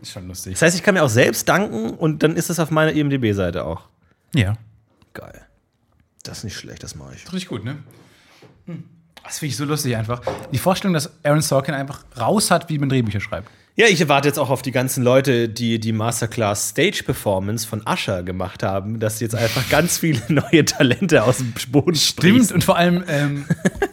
[0.00, 0.54] Ist schon lustig.
[0.54, 3.64] Das heißt, ich kann mir auch selbst danken und dann ist es auf meiner IMDb-Seite
[3.66, 3.82] auch.
[4.34, 4.54] Ja.
[5.12, 5.42] Geil.
[6.22, 7.24] Das ist nicht schlecht, das mache ich.
[7.30, 7.76] Richtig gut, ne?
[8.66, 8.84] Hm.
[9.24, 10.20] Das finde ich so lustig einfach.
[10.52, 13.48] Die Vorstellung, dass Aaron Sorkin einfach raus hat, wie man Drehbücher schreibt.
[13.76, 17.82] Ja, ich warte jetzt auch auf die ganzen Leute, die die Masterclass Stage Performance von
[17.88, 22.64] Usher gemacht haben, dass jetzt einfach ganz viele neue Talente aus dem Boden Stimmt, und
[22.64, 23.46] vor allem ähm,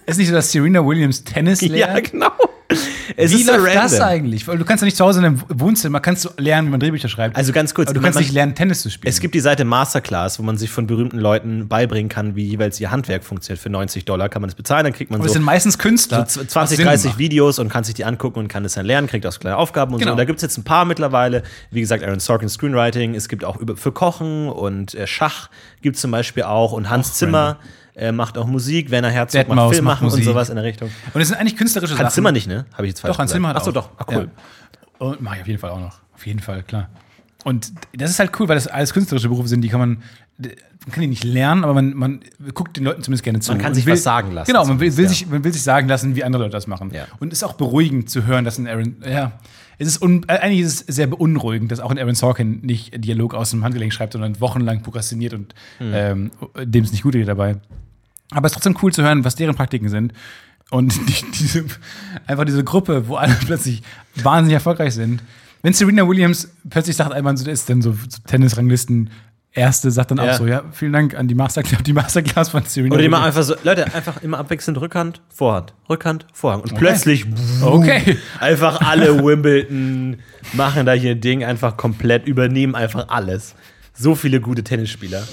[0.05, 2.11] ist nicht so, dass Serena Williams Tennis Ja, lernt.
[2.11, 2.31] genau.
[3.15, 4.07] Es Wie ist so läuft das random.
[4.07, 4.47] eigentlich?
[4.47, 6.79] Weil du kannst ja nicht zu Hause in deinem Wohnzimmer kannst du lernen, wie man
[6.79, 7.35] Drehbücher schreibt.
[7.35, 9.09] Also ganz kurz, Aber du man- kannst nicht lernen, Tennis zu spielen.
[9.09, 12.79] Es gibt die Seite Masterclass, wo man sich von berühmten Leuten beibringen kann, wie jeweils
[12.79, 13.61] ihr Handwerk funktioniert.
[13.61, 15.77] Für 90 Dollar kann man das bezahlen, dann kriegt man Aber es so sind meistens
[15.77, 16.25] Künstler.
[16.27, 17.19] so was 20, Sinn 30 macht.
[17.19, 19.57] Videos und kann sich die angucken und kann es dann lernen, kriegt auch so kleine
[19.57, 20.09] Aufgaben und Genau.
[20.09, 20.13] so.
[20.13, 21.43] Und da gibt es jetzt ein paar mittlerweile.
[21.71, 23.15] Wie gesagt, Aaron Sorkin Screenwriting.
[23.15, 25.49] Es gibt auch für Kochen und äh, Schach
[25.81, 26.71] gibt es zum Beispiel auch.
[26.73, 27.57] Und Hans Zimmer
[27.97, 28.91] äh, macht auch Musik.
[28.91, 30.25] Werner Herzog macht Deadmau5 Film macht machen und Musik.
[30.25, 30.89] sowas in der Richtung.
[31.13, 32.13] Und es sind eigentlich künstlerische Hans Sachen.
[32.13, 32.65] Zimmer nicht, ne?
[32.73, 33.31] Habe ich jetzt falsch Doch, Hans.
[33.31, 33.75] Zimmer hat Ach so, auch.
[33.75, 33.89] doch.
[33.97, 34.29] Ah, cool.
[34.99, 35.05] Ja.
[35.07, 35.99] Und mache ich auf jeden Fall auch noch.
[36.15, 36.89] Auf jeden Fall, klar.
[37.43, 40.03] Und das ist halt cool, weil das alles künstlerische Berufe sind, die kann man,
[40.39, 42.19] man kann die nicht lernen, aber man, man
[42.53, 43.51] guckt den Leuten zumindest gerne zu.
[43.51, 45.43] Man kann Und sich will, was sagen lassen Genau, man will, will, zumindest, sich, man
[45.43, 46.91] will sich sagen lassen, wie andere Leute das machen.
[46.93, 47.05] Ja.
[47.19, 49.33] Und es ist auch beruhigend zu hören, dass ein Aaron, ja,
[49.77, 53.03] es ist un, äh, eigentlich ist es sehr beunruhigend, dass auch ein Aaron Sorkin nicht
[53.05, 55.91] Dialog aus dem Handgelenk schreibt, sondern wochenlang prokrastiniert und Hm.
[55.93, 56.31] ähm,
[56.63, 57.57] dem es nicht gut geht dabei.
[58.31, 60.13] Aber es ist trotzdem cool zu hören, was deren Praktiken sind.
[60.69, 61.65] Und die, diese,
[62.25, 63.83] einfach diese Gruppe, wo alle plötzlich
[64.15, 65.21] wahnsinnig erfolgreich sind.
[65.63, 67.95] Wenn Serena Williams plötzlich sagt, einmal so ist, dann so
[68.27, 69.09] Tennisranglisten
[69.53, 70.33] Erste sagt dann Ja.
[70.33, 73.23] auch so, ja, vielen Dank an die Masterclass, die Masterclass von Serena Oder die machen
[73.33, 73.49] Williams.
[73.49, 76.63] einfach so, Leute, einfach immer abwechselnd Rückhand, Vorhand, Rückhand, Vorhand.
[76.63, 77.25] Und plötzlich
[77.63, 78.17] Okay.
[78.39, 80.17] einfach alle Wimbledon
[80.53, 83.55] machen da hier ein Ding einfach komplett, übernehmen einfach alles.
[83.95, 85.23] So viele gute Tennisspieler.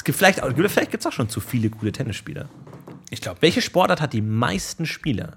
[0.00, 2.48] Es gibt vielleicht, auch- vielleicht gibt es auch schon zu viele gute Tennisspieler.
[3.10, 5.36] Ich glaube, welche Sportart hat die meisten Spieler?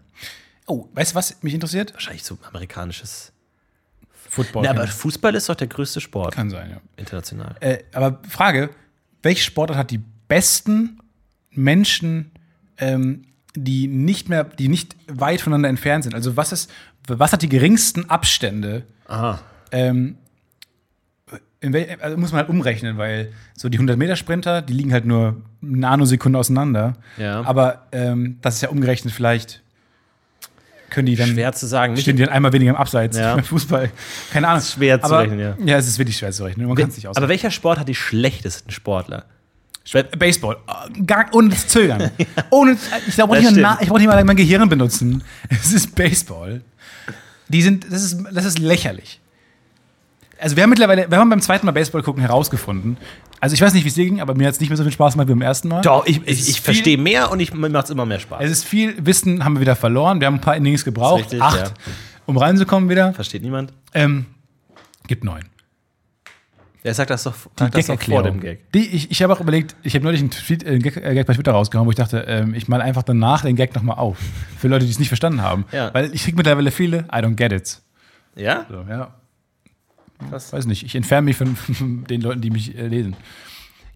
[0.67, 1.91] Oh, weißt du, was mich interessiert?
[1.91, 3.33] Wahrscheinlich so amerikanisches.
[4.13, 4.63] Football.
[4.63, 6.77] Na, aber Fußball ist doch der größte Sport kann sein, ja.
[6.95, 7.57] international.
[7.59, 8.69] Äh, aber Frage:
[9.21, 9.99] Welche Sportart hat die
[10.29, 10.97] besten
[11.51, 12.31] Menschen,
[12.77, 13.23] ähm,
[13.57, 16.15] die nicht mehr, die nicht weit voneinander entfernt sind?
[16.15, 16.71] Also was ist,
[17.05, 18.83] was hat die geringsten Abstände?
[19.07, 19.41] Aha.
[19.73, 20.17] Ähm,
[21.63, 25.37] in wel, also muss man halt umrechnen, weil so die 100-Meter-Sprinter, die liegen halt nur
[25.61, 26.93] Nanosekunden auseinander.
[27.17, 27.41] Ja.
[27.43, 29.61] Aber ähm, das ist ja umgerechnet vielleicht.
[30.89, 31.97] Können die dann Schwer zu sagen.
[31.97, 33.33] stehen die dann einmal weniger im Abseits Ja.
[33.35, 33.89] beim Fußball.
[34.31, 34.61] Keine Ahnung.
[34.61, 35.55] schwer zu aber, rechnen, ja.
[35.65, 36.67] Ja, es ist wirklich schwer zu rechnen.
[36.67, 37.29] Man kann es nicht aber ausrechnen.
[37.29, 39.25] welcher Sport hat die schlechtesten Sportler?
[40.17, 40.57] Baseball.
[40.67, 42.11] Äh, Gar, ohne zu zögern.
[42.49, 45.23] ohne, ich brauche nicht, mal ich brauch nicht mal mein Gehirn benutzen.
[45.49, 46.61] Es ist Baseball.
[47.47, 49.19] Die sind, das ist, das ist lächerlich.
[50.43, 52.97] Also wir haben mittlerweile, wir haben beim zweiten Mal Baseball gucken herausgefunden.
[53.39, 54.83] Also ich weiß nicht, wie es dir ging, aber mir hat es nicht mehr so
[54.83, 55.81] viel Spaß gemacht wie beim ersten Mal.
[55.81, 58.43] Doch, ich, ich, ich verstehe mehr und ich, mir macht es immer mehr Spaß.
[58.43, 60.19] Es ist viel Wissen haben wir wieder verloren.
[60.19, 61.21] Wir haben ein paar Innings gebraucht.
[61.21, 61.73] richtig, Acht, ja.
[62.25, 63.13] um reinzukommen wieder.
[63.13, 63.71] Versteht niemand?
[63.93, 64.25] Ähm,
[65.07, 65.45] gibt neun.
[66.83, 68.69] Der sagt das doch, sagt das doch vor dem Gag.
[68.73, 71.25] Die, ich ich habe auch überlegt, ich habe neulich einen Tweet, äh, Gag, äh, Gag
[71.25, 74.17] bei Twitter rausgehauen, wo ich dachte, ähm, ich mal einfach danach den Gag nochmal auf.
[74.57, 75.63] Für Leute, die es nicht verstanden haben.
[75.71, 75.93] Ja.
[75.93, 77.79] Weil ich kriege mittlerweile viele, I don't get it.
[78.35, 78.65] Ja?
[78.69, 79.13] So, ja.
[80.29, 80.53] Was?
[80.53, 80.83] Weiß nicht.
[80.83, 83.15] Ich entferne mich von, von den Leuten, die mich äh, lesen.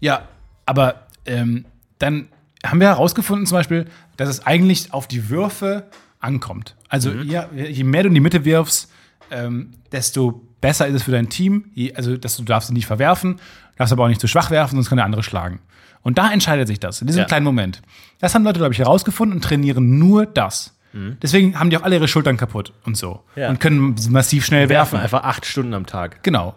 [0.00, 0.28] Ja,
[0.66, 1.64] aber ähm,
[1.98, 2.28] dann
[2.64, 5.88] haben wir herausgefunden zum Beispiel, dass es eigentlich auf die Würfe
[6.20, 6.74] ankommt.
[6.88, 8.90] Also ja, je mehr du in die Mitte wirfst,
[9.30, 11.66] ähm, desto besser ist es für dein Team.
[11.74, 13.36] Je, also dass du darfst sie nicht verwerfen,
[13.76, 15.60] darfst aber auch nicht zu schwach werfen, sonst kann der andere schlagen.
[16.02, 17.26] Und da entscheidet sich das, in diesem Ja.
[17.26, 17.82] kleinen Moment.
[18.20, 20.76] Das haben Leute, glaube ich, herausgefunden und trainieren nur das.
[21.22, 23.22] Deswegen haben die auch alle ihre Schultern kaputt und so.
[23.36, 23.50] Ja.
[23.50, 25.04] Und können massiv schnell werfen werfen.
[25.04, 26.22] einfach acht Stunden am Tag.
[26.22, 26.54] Genau.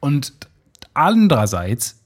[0.00, 0.32] Und
[0.94, 2.00] andererseits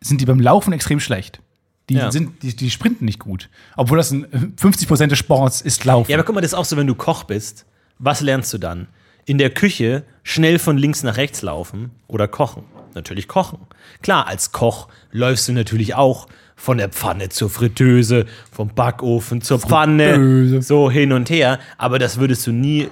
[0.00, 1.40] sind die beim Laufen extrem schlecht.
[1.88, 2.12] Die, Ja.
[2.12, 3.48] sind, die, die sprinten nicht gut.
[3.76, 6.10] Obwohl das ein äh, 50% des Sports ist Laufen.
[6.10, 7.64] Ja, aber guck mal, das ist auch so, wenn du Koch bist.
[7.98, 8.88] Was lernst du dann?
[9.24, 12.64] In der Küche schnell von links nach rechts laufen oder kochen?
[12.94, 13.58] Natürlich kochen.
[14.02, 16.28] Klar, als Koch läufst du natürlich auch
[16.58, 20.62] von der Pfanne zur Fritteuse, vom Backofen zur Pfanne, Fritteuse.
[20.62, 21.58] so hin und her.
[21.78, 22.88] Aber das würdest du nie.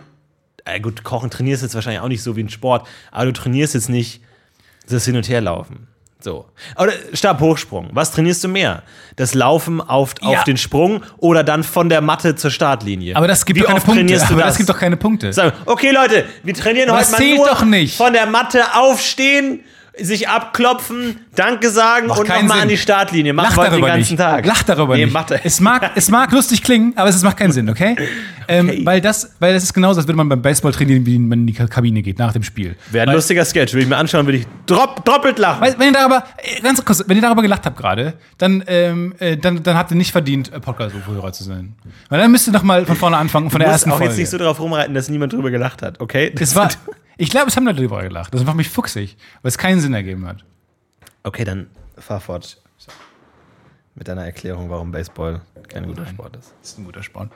[0.65, 3.75] Äh gut, Kochen trainierst jetzt wahrscheinlich auch nicht so wie ein Sport, aber du trainierst
[3.75, 4.21] jetzt nicht
[4.89, 5.89] das Hin- und Herlaufen.
[6.19, 6.47] So.
[6.79, 7.91] Oder Stabhochsprung.
[7.93, 8.83] Was trainierst du mehr?
[9.17, 10.45] Das Laufen auf, auf Ja.
[10.45, 13.15] den Sprung oder dann von der Matte zur Startlinie?
[13.17, 14.15] aber das gibt Wie doch keine Punkte.
[14.27, 14.49] aber das?
[14.49, 15.33] das gibt doch keine Punkte.
[15.33, 17.97] Sagen, okay, Leute, wir trainieren Aber heute das mal nur doch nicht.
[17.97, 19.61] von der Matte aufstehen,
[19.99, 23.33] sich abklopfen, Danke sagen Macht und nochmal an die Startlinie.
[23.33, 24.19] Machen Lach wir den darüber ganzen nicht.
[24.19, 24.47] Tag.
[24.47, 25.15] Lach darüber nee, nicht.
[25.15, 27.97] Macht es, mag, es mag lustig klingen, aber es macht keinen Sinn, okay?
[28.49, 28.85] Ähm, Okay.
[28.85, 31.47] Weil, das, weil das ist genauso, als würde man beim Baseball trainieren, wie man in
[31.47, 32.77] die Kabine geht nach dem Spiel.
[32.91, 33.73] Wäre ein lustiger Sketch.
[33.73, 35.61] Würde ich mir anschauen, würde ich drop, doppelt lachen.
[35.61, 39.15] Weil, wenn ihr darüber, äh, ganz kurz, wenn ihr darüber gelacht habt gerade, dann, ähm,
[39.19, 41.75] äh, dann, dann habt ihr nicht verdient, äh, Podcast-Hörer zu sein.
[42.09, 44.13] Weil dann müsst ihr noch mal von vorne anfangen, von du der ersten auch Folge.
[44.13, 46.33] jetzt nicht so drauf rumreiten, dass niemand drüber gelacht hat, okay?
[46.39, 46.69] es war,
[47.17, 48.33] ich glaube, es haben Leute darüber gelacht.
[48.35, 50.45] Das macht mich fuchsig, weil es keinen Sinn ergeben hat.
[51.23, 52.61] Okay, dann fahr fort.
[53.95, 56.55] Mit deiner Erklärung, warum Baseball kein guter Sport ist.
[56.61, 57.31] Das ist ein guter Sport.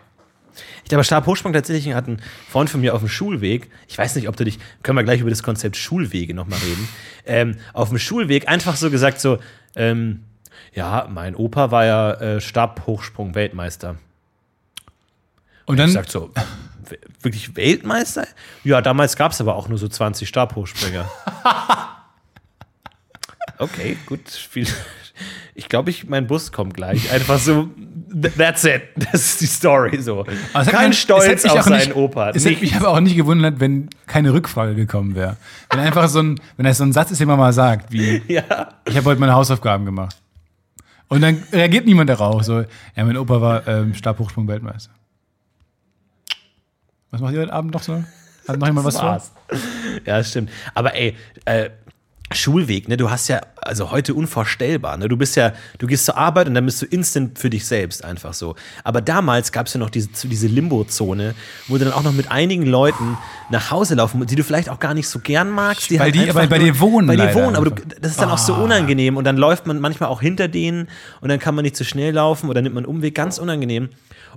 [0.82, 3.70] Ich glaube, Stabhochsprung tatsächlich hat ein Freund von mir auf dem Schulweg.
[3.88, 6.88] Ich weiß nicht, ob du dich, können wir gleich über das Konzept Schulwege nochmal reden.
[7.26, 9.38] Ähm, auf dem Schulweg einfach so gesagt, so,
[9.76, 10.24] ähm,
[10.72, 13.96] ja, mein Opa war ja äh, Stabhochsprung-Weltmeister.
[15.66, 16.32] Und dann, Ich sag so,
[17.22, 18.26] wirklich Weltmeister?
[18.64, 21.08] Ja, damals gab es aber auch nur so 20 Stabhochspringer.
[23.58, 24.20] okay, gut.
[25.54, 27.12] Ich glaube, ich, mein Bus kommt gleich.
[27.12, 27.68] Einfach so,
[28.10, 28.82] th- that's it.
[28.96, 30.24] Das ist die Story so.
[30.54, 32.30] Hat Kein mich- Stolz auf seinen nicht- Opa.
[32.30, 35.36] Es hätte mich aber auch nicht gewundert, wenn keine Rückfrage gekommen wäre.
[35.70, 38.22] Wenn einfach so ein, wenn das so ein Satz ist, den man mal sagt, wie,
[38.28, 38.74] Ja.
[38.86, 40.16] ich habe heute meine Hausaufgaben gemacht.
[41.08, 42.44] Und dann reagiert niemand darauf.
[42.44, 44.90] So, ja, mein Opa war ähm, Stabhochsprung-Weltmeister.
[47.10, 48.04] Was macht ihr heute Abend noch so?
[48.48, 49.04] Hat noch jemand was vor?
[49.10, 49.32] war's.
[50.06, 50.50] Ja, das stimmt.
[50.74, 51.70] Aber ey, äh,
[52.32, 55.08] Schulweg, ne, du hast ja, also heute unvorstellbar, ne?
[55.08, 58.04] Du bist ja, du gehst zur Arbeit und dann bist du instant für dich selbst
[58.04, 58.54] einfach so.
[58.84, 61.34] Aber damals gab es ja noch diese, diese Limbo-Zone,
[61.66, 63.18] wo du dann auch noch mit einigen Leuten
[63.50, 65.90] nach Hause laufen, die du vielleicht auch gar nicht so gern magst.
[65.90, 68.20] Die Weil halt die- weil bei dir wohnen Bei dir wohnen, aber du, das ist
[68.20, 70.88] dann auch so unangenehm und dann läuft man manchmal auch hinter denen
[71.20, 73.88] und dann kann man nicht zu schnell laufen oder nimmt man einen Umweg, ganz unangenehm.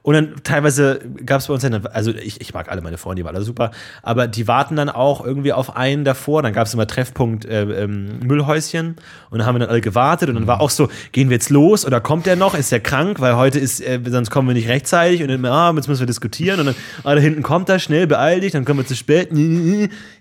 [0.02, 3.22] Und dann teilweise gab es bei uns dann, also ich, ich mag alle meine Freunde,
[3.22, 3.72] die waren alle super,
[4.02, 6.42] aber die warten dann auch irgendwie auf einen davor.
[6.42, 8.96] Dann gab es immer Treffpunkt äh, ähm, Müllhäuschen
[9.30, 11.50] und dann haben wir dann alle gewartet und dann war auch so, gehen wir jetzt
[11.50, 12.56] los oder kommt der noch?
[12.56, 13.20] Ist der krank?
[13.20, 16.08] Weil heute ist, äh, sonst kommen wir nicht rechtzeitig und dann, ah, jetzt müssen wir
[16.08, 18.96] diskutieren und dann, ah, da hinten kommt er, schnell, beeil dich, dann kommen wir zu
[18.96, 19.30] spät.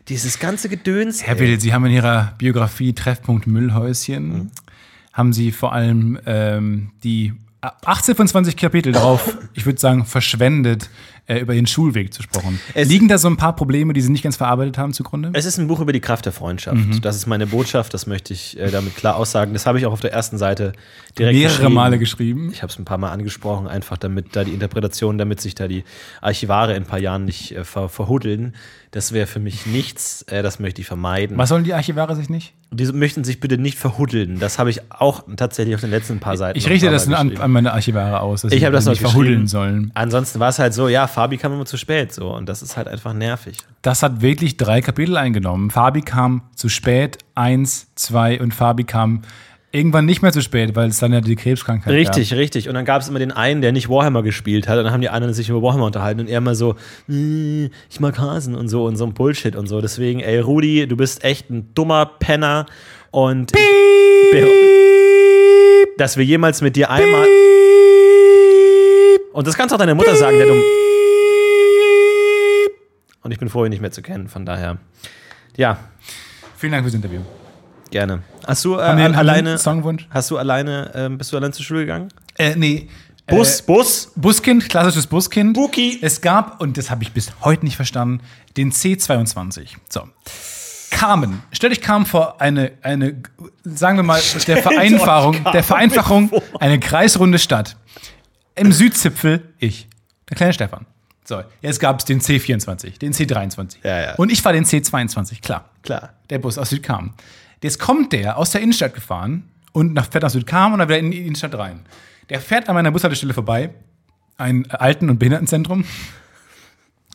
[0.09, 1.23] Dieses ganze Gedöns.
[1.23, 1.37] Herr.
[1.37, 4.51] Biddel, Sie haben in Ihrer Biografie Treffpunkt Müllhäuschen,
[5.13, 7.33] haben Sie vor allem ähm, die
[7.63, 10.91] 18 von 20 Kapitel darauf, ich würde sagen, verschwendet,
[11.27, 12.59] äh, über den Schulweg zu sprechen.
[12.75, 15.31] Es- Liegen da so ein paar Probleme, die Sie nicht ganz verarbeitet haben zugrunde?
[15.35, 16.77] Es ist ein Buch über die Kraft der Freundschaft.
[16.77, 17.01] Mhm.
[17.01, 19.53] Das ist meine Botschaft, das möchte ich äh, damit klar aussagen.
[19.53, 20.73] Das habe ich auch auf der ersten Seite
[21.19, 21.75] direkt Mehrere geschrieben.
[21.75, 22.51] Male geschrieben.
[22.53, 25.69] Ich habe es ein paar Mal angesprochen, einfach damit da die Interpretation, damit sich da
[25.69, 25.85] die
[26.21, 28.55] Archivare in ein paar Jahren nicht äh, ver verhuddeln.
[28.93, 31.39] Das wäre für mich nichts, äh, das möchte ich vermeiden.
[31.39, 32.53] Was sollen die Archivare sich nicht?
[32.71, 34.39] Die möchten sich bitte nicht verhuddeln.
[34.39, 36.59] Das habe ich auch tatsächlich auf den letzten paar Seiten.
[36.59, 39.93] Ich richte das an, an meine Archivare aus, dass Ich habe das nicht verhuddeln sollen.
[39.95, 42.77] Ansonsten war es halt so, ja, Fabi kam immer zu spät so und das ist
[42.77, 43.57] halt einfach nervig.
[43.81, 45.71] Das hat wirklich drei Kapitel eingenommen.
[45.71, 49.23] Fabi kam zu spät, eins, zwei und Fabi kam
[49.73, 52.69] irgendwann nicht mehr zu spät, weil es dann ja die Krebskrankheit Richtig, richtig.
[52.69, 54.79] Und dann gab es immer den einen, der nicht Warhammer gespielt hat.
[54.79, 56.21] Und dann haben die anderen sich über Warhammer unterhalten.
[56.21, 56.77] Und er immer so,
[57.09, 59.81] "Äh, ich mag Hasen und so und so ein Bullshit und so.
[59.81, 62.67] Deswegen, ey, Rudi, du bist echt ein dummer Penner.
[63.11, 63.53] Und
[65.99, 67.27] dass wir jemals mit dir einmal.
[69.33, 70.63] Und das kannst auch deine Mutter sagen, der dumm.
[73.23, 74.29] Und ich bin froh, ihn nicht mehr zu kennen.
[74.29, 74.79] Von daher,
[75.57, 75.79] ja, gab.
[76.57, 77.21] Vielen Dank fürs Interview.
[77.93, 78.23] Gerne.
[78.47, 79.57] Hast du äh, einen alleine.
[79.59, 80.09] Songwunsch?
[80.11, 82.09] Hast du alleine, ähm, bist du allein zur Schule gegangen?
[82.37, 82.89] Äh, nee.
[83.29, 84.13] Bus, Äh, Bus.
[84.17, 85.55] Buskind, klassisches Buskind.
[85.55, 85.99] Buki.
[86.03, 88.21] Es gab, und das habe ich bis heute nicht verstanden,
[88.57, 89.69] den C22.
[89.89, 90.09] So.
[90.91, 91.43] Carmen.
[91.53, 93.23] Stell dich Carmen vor, eine, eine,
[93.65, 96.31] sagen wir mal, der Vereinfachung, der Vereinfachung,
[96.61, 97.77] eine kreisrunde Stadt.
[98.55, 99.89] Im Südzipfel ich,
[100.29, 100.87] der kleine Stefan.
[101.25, 103.77] So, jetzt gab es den C24, den C23.
[103.85, 104.15] Ja, ja.
[104.17, 105.71] Und ich war den C22, klar.
[105.83, 106.11] Klar.
[106.31, 107.15] Der Bus aus Südkam.
[107.63, 110.99] Jetzt kommt der aus der Innenstadt gefahren und nach, fährt nach Südkam und dann wieder
[110.99, 111.81] in die Innenstadt rein.
[112.29, 113.71] Der fährt an meiner Bushaltestelle vorbei,
[114.37, 115.85] ein Alten- und Behindertenzentrum,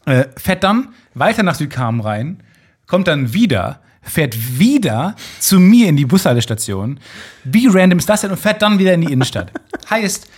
[0.05, 2.43] äh, fährt dann weiter nach Südkam rein,
[2.85, 6.99] kommt dann wieder, fährt wieder zu mir in die Bushaltestation.
[7.43, 8.31] Wie random ist das denn?
[8.31, 9.51] Und fährt dann wieder in die Innenstadt.
[9.89, 10.29] heißt,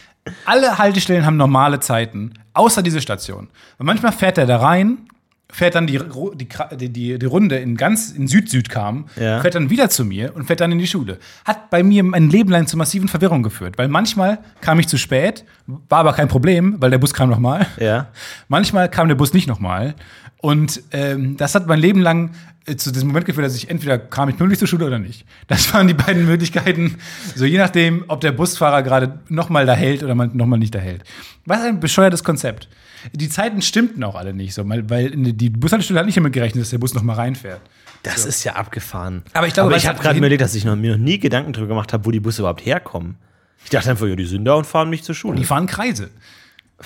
[0.45, 3.49] alle Haltestellen haben normale Zeiten, außer diese Station.
[3.78, 5.10] Und manchmal fährt er da rein,
[5.52, 6.00] fährt dann die,
[6.36, 9.41] die, die, die Runde in ganz in Süd-Süd kam, Ja.
[9.41, 11.18] fährt dann wieder zu mir und fährt dann in die Schule.
[11.43, 14.97] Hat bei mir mein Leben lang zu massiven Verwirrung geführt, weil manchmal kam ich zu
[14.97, 17.66] spät, war aber kein Problem, weil der Bus kam nochmal.
[17.80, 18.08] Ja.
[18.47, 19.95] Manchmal kam der Bus nicht nochmal.
[20.41, 22.32] Und ähm, das hat mein Leben lang
[22.66, 25.26] äh, zu diesem Moment geführt, dass ich entweder kam ich pünktlich zur Schule oder nicht.
[25.47, 26.95] Das waren die beiden Möglichkeiten.
[27.36, 31.04] So je nachdem, ob der Busfahrer gerade nochmal da hält oder nochmal nicht da hält.
[31.45, 32.70] Was ein bescheuertes Konzept.
[33.14, 36.64] Die Zeiten stimmten auch alle nicht so, weil, weil die Bushaltestelle hat nicht damit gerechnet,
[36.64, 37.62] dass der Bus nochmal reinfährt.
[38.04, 39.24] Das ist ja abgefahren.
[39.34, 41.54] Aber ich glaube, Aber ich habe gerade überlegt, dass ich noch, mir noch nie Gedanken
[41.54, 43.16] darüber gemacht habe, wo die Busse überhaupt herkommen.
[43.64, 45.36] Ich dachte einfach, ja, die sind da und fahren mich zur Schule.
[45.38, 46.10] Die fahren Kreise.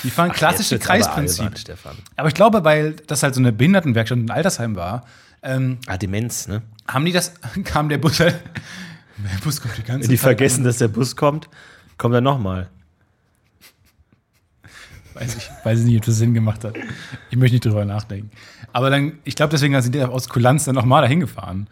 [0.04, 1.58] Die fahren klassische wird's aber Kreisprinzip.
[1.60, 1.96] Stefan.
[2.16, 5.06] Aber ich glaube, weil das halt so eine Behindertenwerkstatt und ein Altersheim war,
[5.44, 6.64] ähm, Ah, Demenz, ne?
[6.88, 7.34] haben die das,
[7.64, 8.40] kam der Bus halt.
[9.18, 11.48] Der Bus kommt die ganze Wenn die Zeit vergessen, dass der Bus kommt,
[12.00, 12.70] kommt er nochmal.
[15.14, 16.76] Weiß ich, weiß ich nicht, ob das Sinn gemacht hat.
[17.30, 18.32] Ich möchte nicht drüber nachdenken.
[18.72, 21.68] Aber dann, ich glaube, deswegen sind die aus Kulanz dann nochmal dahin gefahren.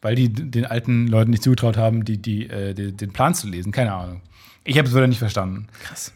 [0.00, 3.48] Weil die den alten Leuten nicht zugetraut haben, die, die, äh, die, den Plan zu
[3.48, 3.72] lesen.
[3.72, 4.22] Keine Ahnung.
[4.64, 5.66] Ich habe es wieder nicht verstanden.
[5.82, 6.12] Krass.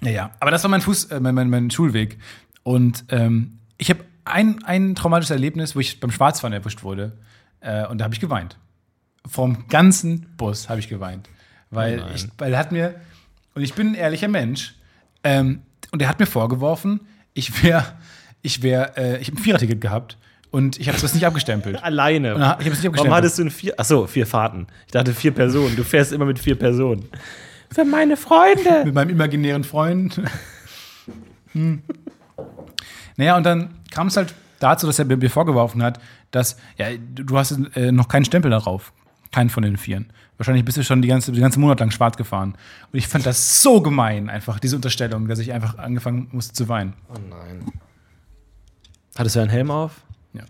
[0.00, 2.18] Naja, aber das war mein Fuß, äh, mein, mein, mein Schulweg.
[2.62, 7.12] Und ähm, ich habe ein, ein traumatisches Erlebnis, wo ich beim Schwarzfahren erwischt wurde.
[7.60, 8.56] Äh, und da habe ich geweint.
[9.26, 11.28] Vom ganzen Bus habe ich geweint.
[11.70, 12.94] Weil, Oh ich, weil er hat mir,
[13.54, 14.74] und ich bin ein ehrlicher Mensch,
[15.24, 15.62] ähm,
[15.92, 17.00] und er hat mir vorgeworfen,
[17.34, 17.84] ich wäre,
[18.42, 20.18] ich wäre, äh, ich habe ein Viererticket gehabt
[20.50, 21.82] und ich habe das nicht abgestempelt.
[21.84, 22.34] Alleine.
[22.36, 23.14] Na, ich hab's nicht Warum abgestempelt.
[23.14, 23.78] hattest du ein vier?
[23.78, 24.66] Achso, vier Fahrten.
[24.86, 25.76] Ich dachte vier Personen.
[25.76, 27.08] Du fährst immer mit vier Personen.
[27.70, 28.84] Für meine Freunde.
[28.84, 30.20] mit meinem imaginären Freund.
[31.52, 31.82] hm.
[33.16, 37.36] Naja, und dann kam es halt dazu, dass er mir vorgeworfen hat, dass, ja, du
[37.38, 38.92] hast äh, noch keinen Stempel darauf.
[39.32, 40.12] Keinen von den Vieren.
[40.36, 42.54] Wahrscheinlich bist du schon die ganze, den ganzen Monat lang schwarz gefahren.
[42.92, 46.68] Und ich fand das so gemein, einfach, diese Unterstellung, dass ich einfach angefangen musste zu
[46.68, 46.94] weinen.
[47.08, 47.64] Oh nein.
[49.16, 50.02] Hattest du einen Helm auf?
[50.32, 50.42] Ja.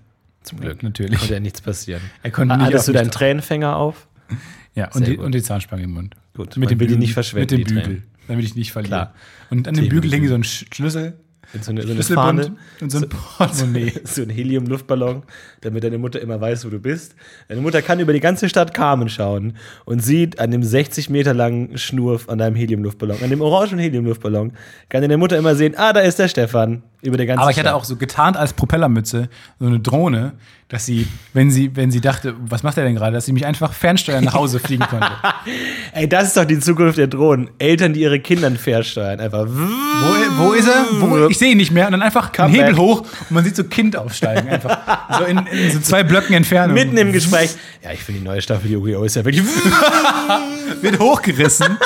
[0.42, 0.82] Zum Glück.
[0.82, 1.18] Natürlich.
[1.18, 2.02] Konnte ja nichts passieren.
[2.22, 4.06] Er konnte nicht Hattest du deinen Tränenfänger auf?
[4.74, 6.14] Ja, und die, und die Zahnspange im Mund.
[6.32, 8.88] Gut, Mit dem Bügel, nicht verschwenden, Mit dem Bügel, damit ich nicht verliere.
[8.88, 9.14] Klar.
[9.50, 11.18] Und an dem Bügel hängt so ein Sch- Schlüssel,
[11.60, 12.56] So eine, so eine Schlüsselbund Fahne.
[12.80, 13.92] und so ein Portemonnaie.
[14.04, 15.24] So ein Helium-Luftballon,
[15.62, 17.14] damit deine Mutter immer weiß, wo du bist.
[17.48, 21.32] Deine Mutter kann über die ganze Stadt Carmen schauen und sieht an dem 60 Meter
[21.34, 24.52] langen Schnur an deinem Helium-Luftballon, an dem orangen Helium-Luftballon,
[24.88, 26.82] kann deine Mutter immer sehen, ah, da ist der Stefan.
[27.04, 27.74] Über der ganzen Aber ich hatte Stadt.
[27.74, 30.34] auch so getarnt als Propellermütze so eine Drohne,
[30.68, 33.44] dass sie, wenn sie, wenn sie dachte, was macht er denn gerade, dass sie mich
[33.44, 35.10] einfach fernsteuern nach Hause fliegen konnte.
[35.92, 37.50] Ey, das ist doch die Zukunft der Drohnen.
[37.58, 39.18] Eltern, die ihre Kinder fernsteuern.
[39.18, 39.46] Einfach.
[39.48, 40.84] Wo, wo ist er?
[41.00, 41.86] Wo, ich sehe ihn nicht mehr.
[41.86, 42.78] Und dann einfach Come einen Hebel back.
[42.80, 44.48] hoch und man sieht so Kind aufsteigen.
[44.48, 44.78] Einfach
[45.18, 45.38] so in
[45.72, 46.74] so zwei Blöcken Entfernung.
[46.74, 47.54] Mitten im Gespräch.
[47.82, 49.04] Ja, ich finde die neue Staffel Yu-Gi-Oh!
[49.04, 49.44] ist ja wirklich.
[50.82, 51.76] wird hochgerissen.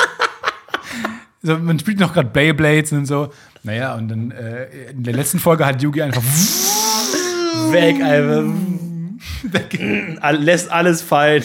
[1.43, 3.31] so, man spielt noch gerade Beyblades und so.
[3.63, 6.23] Naja, und dann äh, in der letzten Folge hat Yugi einfach
[7.71, 8.53] weg, einfach.
[10.21, 11.43] All- Lässt alles fallen.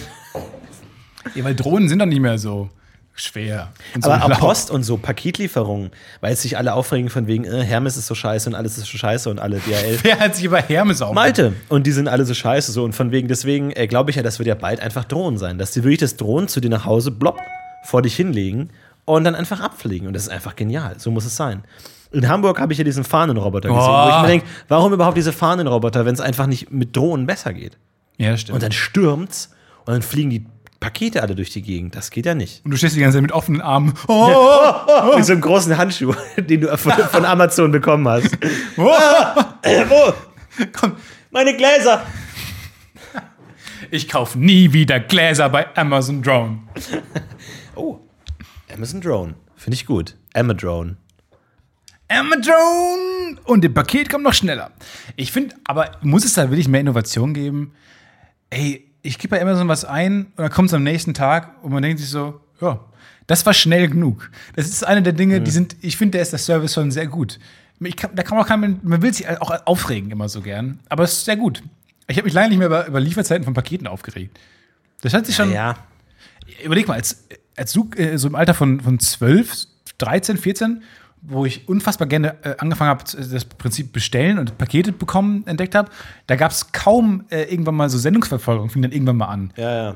[1.35, 2.71] ja, weil Drohnen sind doch nicht mehr so
[3.15, 3.73] schwer.
[4.01, 4.39] So Aber auch.
[4.41, 5.91] Post und so Paketlieferungen,
[6.21, 8.97] weil sich alle aufregen von wegen, äh, Hermes ist so scheiße und alles ist so
[8.99, 9.99] scheiße und alle DHL.
[10.03, 11.15] Wer hat sich über Hermes auf?
[11.15, 11.53] Malte.
[11.69, 14.23] Und die sind alle so scheiße so und von wegen, deswegen äh, glaube ich ja,
[14.23, 16.85] das wird ja bald einfach Drohnen sein, dass die wirklich das Drohnen zu dir nach
[16.87, 17.39] Hause blopp
[17.85, 18.71] vor dich hinlegen
[19.05, 20.95] und dann einfach abfliegen und das ist einfach genial.
[20.99, 21.65] So muss es sein.
[22.13, 24.21] In Hamburg habe ich ja diesen Fahnenroboter gesehen, wo ich Oh.
[24.23, 27.79] mir denke, warum überhaupt diese Fahnenroboter, wenn es einfach nicht mit Drohnen besser geht?
[28.19, 28.55] Ja, stimmt.
[28.57, 29.51] Und dann stürmt's
[29.87, 30.45] und dann fliegen die
[30.83, 31.95] Pakete alle durch die Gegend.
[31.95, 32.65] Das geht ja nicht.
[32.65, 33.95] Und du stehst die ganze Zeit mit offenen Armen.
[34.09, 38.37] Oh, Mit so einem großen Handschuh, den du von, von Amazon bekommen hast.
[38.77, 38.91] oh.
[39.63, 40.13] Äh, wo?
[40.73, 40.97] Komm,
[41.31, 42.05] Meine Gläser!
[43.93, 46.59] ich kaufe nie wieder Gläser bei Amazon Drone.
[47.77, 48.01] Oh,
[48.75, 49.35] Amazon Drone.
[49.55, 50.17] Finde ich gut.
[50.35, 50.97] Amadrone.
[52.09, 53.39] Amazon!
[53.45, 54.73] Und das Paket kommt noch schneller.
[55.15, 57.73] Ich finde, aber muss es da wirklich mehr Innovation geben?
[58.51, 61.73] Ey, ich gebe bei Amazon was ein und dann kommt es am nächsten Tag und
[61.73, 62.81] man denkt sich so, ja,
[63.27, 64.31] das war schnell genug.
[64.57, 67.07] Das ist eine der Dinge, die sind, ich finde, da ist der Service schon sehr
[67.07, 67.39] gut.
[67.97, 71.03] Kann, da kann man auch kein, man will sich auch aufregen immer so gern, aber
[71.05, 71.63] es ist sehr gut.
[72.07, 74.39] Ich habe mich lange nicht mehr über, über Lieferzeiten von Paketen aufgeregt.
[75.01, 75.77] Das hat sich schon, Ja.
[76.65, 77.25] überleg mal, als,
[77.57, 79.67] als du äh, so im Alter von, von 12,
[79.99, 80.83] 13, 14
[81.23, 85.91] wo ich unfassbar gerne äh, angefangen habe, das Prinzip bestellen und Pakete bekommen entdeckt habe,
[86.27, 89.75] da gab es kaum äh, irgendwann mal so Sendungsverfolgung, fing dann irgendwann mal an Ja,
[89.75, 89.95] ja.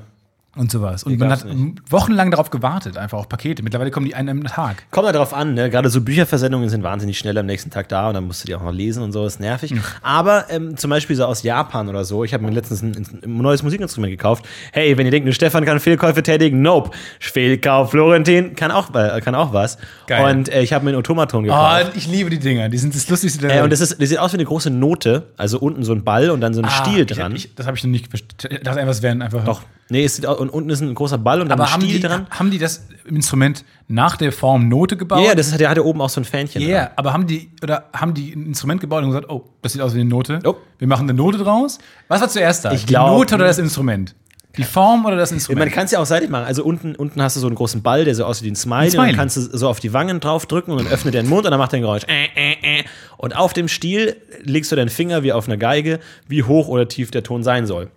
[0.57, 1.04] Und sowas.
[1.04, 1.80] Und man hat nicht.
[1.92, 3.62] wochenlang darauf gewartet, einfach auf Pakete.
[3.62, 4.84] Mittlerweile kommen die einen am Tag.
[4.90, 5.70] Kommt halt drauf an, ne?
[5.70, 8.54] Gerade so Bücherversendungen sind wahnsinnig schnell am nächsten Tag da und dann musst du die
[8.54, 9.74] auch noch lesen und so, ist nervig.
[10.02, 13.36] Aber ähm, zum Beispiel so aus Japan oder so, ich habe mir letztens ein, ein
[13.38, 14.44] neues Musikinstrument gekauft.
[14.72, 16.90] Hey, wenn ihr denkt, nur Stefan kann Fehlkäufe tätigen, nope.
[17.20, 19.78] Fehlkauf, Florentin kann auch, äh, kann auch was.
[20.07, 20.36] Geil.
[20.36, 21.92] Und äh, ich habe mir einen Automaton Oh, gekauft.
[21.96, 22.68] ich liebe die Dinger.
[22.68, 24.70] Die sind das Lustigste der Äh, und das, ist, das sieht aus wie eine große
[24.70, 27.34] Note, also unten so ein Ball und dann so ein Ah, Stiel ich- dran.
[27.36, 28.57] Ich, das habe ich noch nicht verstanden.
[28.57, 29.44] Ich dachte einfach, wären einfach.
[29.44, 29.62] Doch.
[29.89, 32.01] Nee, es sieht, und unten ist ein großer Ball und dann Aber ein haben Stiel
[32.01, 32.26] die, dran.
[32.30, 35.20] haben die das Instrument nach der Form Note gebaut?
[35.20, 36.61] Ja, yeah, das hat, der hat ja oben auch so ein Fähnchen.
[36.61, 36.93] Ja, dran.
[36.97, 39.95] aber haben die oder haben die ein Instrument gebaut und gesagt, oh, das sieht aus
[39.95, 40.41] wie eine Note.
[40.45, 40.55] Oh.
[40.78, 41.78] Wir machen eine Note draus.
[42.09, 42.72] Was war zuerst da?
[42.72, 44.14] Ich die glaub- Note oder das Instrument?
[44.59, 45.70] Die Form oder das Man Instrument?
[45.70, 46.47] kann es ja auch seitlich machen.
[46.47, 48.84] Also unten, unten hast du so einen großen Ball, der so aussieht wie ein Smiley.
[48.87, 49.03] Ein Smiley.
[49.03, 51.45] Und dann kannst du so auf die Wangen draufdrücken und dann öffnet er den Mund
[51.45, 52.05] und dann macht er ein Geräusch.
[52.09, 52.84] Äh, äh, äh.
[53.18, 56.89] Und auf dem Stiel legst du deinen Finger wie auf einer Geige, wie hoch oder
[56.89, 57.91] tief der Ton sein soll.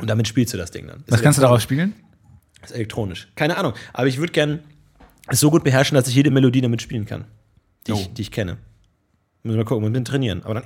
[0.00, 1.04] Und damit spielst du das Ding dann.
[1.08, 1.94] Was kannst du darauf spielen?
[2.60, 3.28] Das ist elektronisch.
[3.34, 3.72] Keine Ahnung.
[3.92, 4.60] Aber ich würde gern
[5.28, 7.24] es so gut beherrschen, dass ich jede Melodie damit spielen kann,
[7.86, 8.10] die, ich, Oh.
[8.16, 8.58] die ich kenne.
[9.42, 10.42] Müssen wir mal gucken, wir müssen trainieren.
[10.42, 10.64] Aber dann.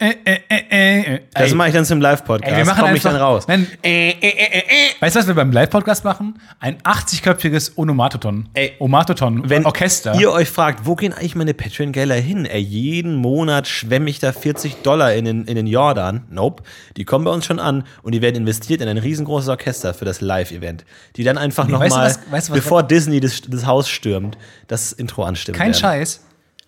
[0.00, 1.20] Äh, äh, äh, äh.
[1.34, 2.56] Das mache ich dann zum Live-Podcast.
[2.56, 3.48] Wir machen Komm einfach, dann raus.
[3.48, 4.62] Nein, äh, äh, äh, äh.
[5.00, 6.40] Weißt du, was wir beim Live-Podcast machen?
[6.60, 8.48] Ein 80-köpfiges Onomatoton.
[8.54, 9.50] Ey, Omatoton.
[9.50, 10.14] Wenn Orchester.
[10.14, 12.44] ihr euch fragt, wo gehen eigentlich meine Patreon-Gelder hin?
[12.44, 16.22] Ey, jeden Monat schwemme ich da 40 Dollar in den, in den Jordan.
[16.30, 16.62] Nope.
[16.96, 20.04] Die kommen bei uns schon an und die werden investiert in ein riesengroßes Orchester für
[20.04, 20.84] das Live-Event.
[21.16, 24.38] Die dann einfach nee, nochmal, weißt du weißt du bevor Disney das, das, Haus stürmt,
[24.68, 25.58] das Intro anstimmen.
[25.58, 25.80] Kein werden.
[25.80, 26.24] Scheiß.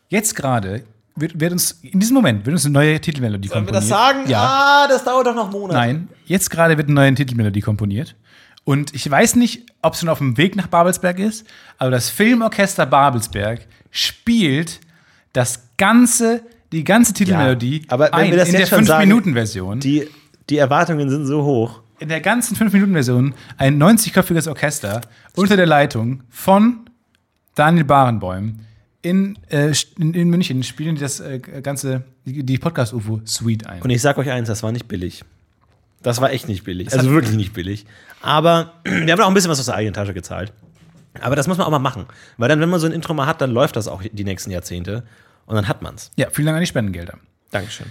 [0.08, 0.82] Jetzt gerade
[1.16, 3.90] wird, wird uns, in diesem Moment wird uns eine neue Titelmelodie Sollen wir komponiert.
[3.90, 4.28] das sagen?
[4.28, 4.42] Ja.
[4.42, 5.78] Ah, das dauert doch noch Monate.
[5.78, 8.16] Nein, jetzt gerade wird eine neue Titelmelodie komponiert.
[8.64, 11.46] Und ich weiß nicht, ob es schon auf dem Weg nach Babelsberg ist,
[11.78, 14.80] aber das Filmorchester Babelsberg spielt
[15.32, 16.42] das ganze,
[16.72, 19.80] die ganze Titelmelodie aber wenn ein wir das in jetzt der schon sagen, 5-Minuten-Version.
[19.80, 20.08] Die,
[20.48, 21.80] die Erwartungen sind so hoch.
[21.98, 25.00] In der ganzen 5-Minuten-Version ein 90-köpfiges Orchester
[25.36, 26.80] unter der Leitung von
[27.54, 28.60] Daniel Barenboim
[29.02, 33.82] in, äh, in, in München spielen die das äh, ganze, die, die Podcast-UFO-Suite ein.
[33.82, 35.24] Und ich sag euch eins, das war nicht billig.
[36.02, 36.92] Das war echt nicht billig.
[36.92, 37.86] Also wirklich nicht billig.
[38.22, 40.52] Aber wir haben auch ein bisschen was aus der eigenen Tasche gezahlt.
[41.20, 42.06] Aber das muss man auch mal machen.
[42.36, 44.50] Weil dann, wenn man so ein Intro mal hat, dann läuft das auch die nächsten
[44.50, 45.04] Jahrzehnte.
[45.46, 46.10] Und dann hat man's.
[46.16, 47.18] Ja, vielen Dank an die Spendengelder.
[47.50, 47.86] Dankeschön.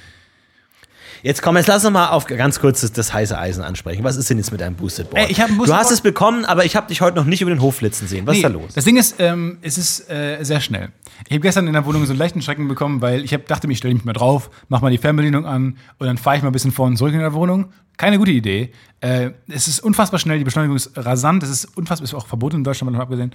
[1.22, 4.04] Jetzt komm, jetzt lass uns mal auf ganz kurz das, das heiße Eisen ansprechen.
[4.04, 5.26] Was ist denn jetzt mit deinem Boosted Board?
[5.26, 5.94] Ey, ich hab ein Boosted du hast Board.
[5.94, 8.26] es bekommen, aber ich habe dich heute noch nicht über den Hof flitzen sehen.
[8.26, 8.74] Was ist da Nee, los?
[8.74, 10.90] Das Ding ist, ähm, es ist äh, sehr schnell.
[11.28, 13.68] Ich habe gestern in der Wohnung so einen leichten Schrecken bekommen, weil ich hab, dachte
[13.68, 16.44] mir, ich stelle mich mal drauf, mach mal die Fernbedienung an und dann fahre ich
[16.44, 17.74] mal ein bisschen vor und zurück in der Wohnung.
[17.98, 18.72] Keine gute Idee.
[19.02, 22.58] Äh, es ist unfassbar schnell, die Beschleunigung ist rasant, es ist unfassbar, ist auch verboten
[22.58, 23.32] in Deutschland, mal abgesehen.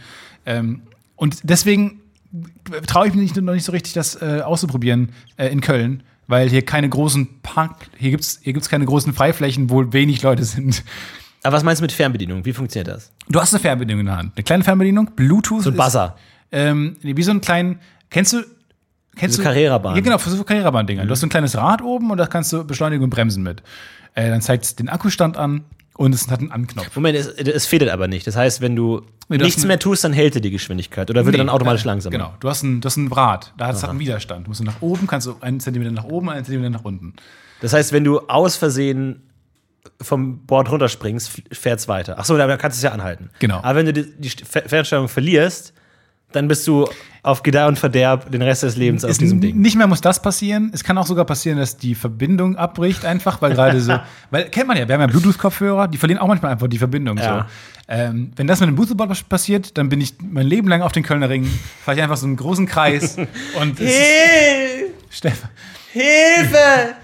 [0.47, 0.83] Ähm,
[1.17, 2.01] und deswegen
[2.87, 6.65] traue ich mich noch nicht so richtig, das äh, auszuprobieren äh, in Köln, weil hier
[6.65, 10.83] keine großen Park, hier gibt's hier gibt's keine großen Freiflächen, wo wenig Leute sind.
[11.43, 12.45] Aber was meinst du mit Fernbedienung?
[12.45, 13.13] Wie funktioniert das?
[13.29, 15.63] Du hast eine Fernbedienung in der Hand, eine kleine Fernbedienung, Bluetooth.
[15.63, 16.17] So ein ist- Buzzer.
[16.53, 18.43] ähm, nee, wie so einen kleinen, kennst du,
[19.17, 19.49] kennst So du?
[19.49, 19.95] Carrera-Bahn.
[19.97, 21.05] Ja, genau, für so Carrera-Bahn-Dinger.
[21.05, 23.63] Du hast so ein kleines Rad oben und da kannst du Beschleunigung und Bremsen mit.
[24.15, 25.65] Äh, dann zeigt es den Akkustand an
[25.97, 26.95] und es hat einen Anknopf.
[26.97, 28.27] Moment, es, es federt aber nicht.
[28.27, 31.09] Das heißt, wenn du Nee, du hast nichts mehr tust, dann hält er die Geschwindigkeit.
[31.11, 32.11] Oder wird er Nee, dann automatisch äh, langsamer?
[32.13, 34.47] Genau, du hast ein, du hast ein Rad, da hat es hat einen Widerstand.
[34.47, 37.15] Du musst du nach oben, kannst du einen Zentimeter nach oben, einen Zentimeter nach unten.
[37.61, 39.23] Das heißt, wenn du aus Versehen
[40.01, 42.19] vom Board runterspringst, fährt es weiter.
[42.19, 43.31] Achso, dann kannst du es ja anhalten.
[43.39, 43.59] Genau.
[43.63, 45.73] Aber wenn du die, die Fer- Fernstellung verlierst,
[46.35, 46.89] dann bist du
[47.25, 49.59] auf Gedeih und Verderb den Rest des Lebens auf Ist diesem Ding.
[49.59, 50.71] Nicht mehr muss das passieren.
[50.75, 53.99] Es kann auch sogar passieren, dass die Verbindung abbricht, einfach, weil gerade so.
[54.31, 57.17] Weil kennt man ja, wir haben ja Bluetooth-Kopfhörer, die verlieren auch manchmal einfach die Verbindung.
[57.17, 57.39] Ja.
[57.39, 57.95] So.
[57.95, 61.03] Ähm, wenn das mit dem Bluetooth passiert, dann bin ich mein Leben lang auf den
[61.03, 61.49] Kölner Ring,
[61.85, 63.17] fahre ich einfach so einen großen Kreis
[63.61, 64.93] und Hilfe!
[65.09, 65.51] Stefan.
[65.93, 66.95] Hilfe!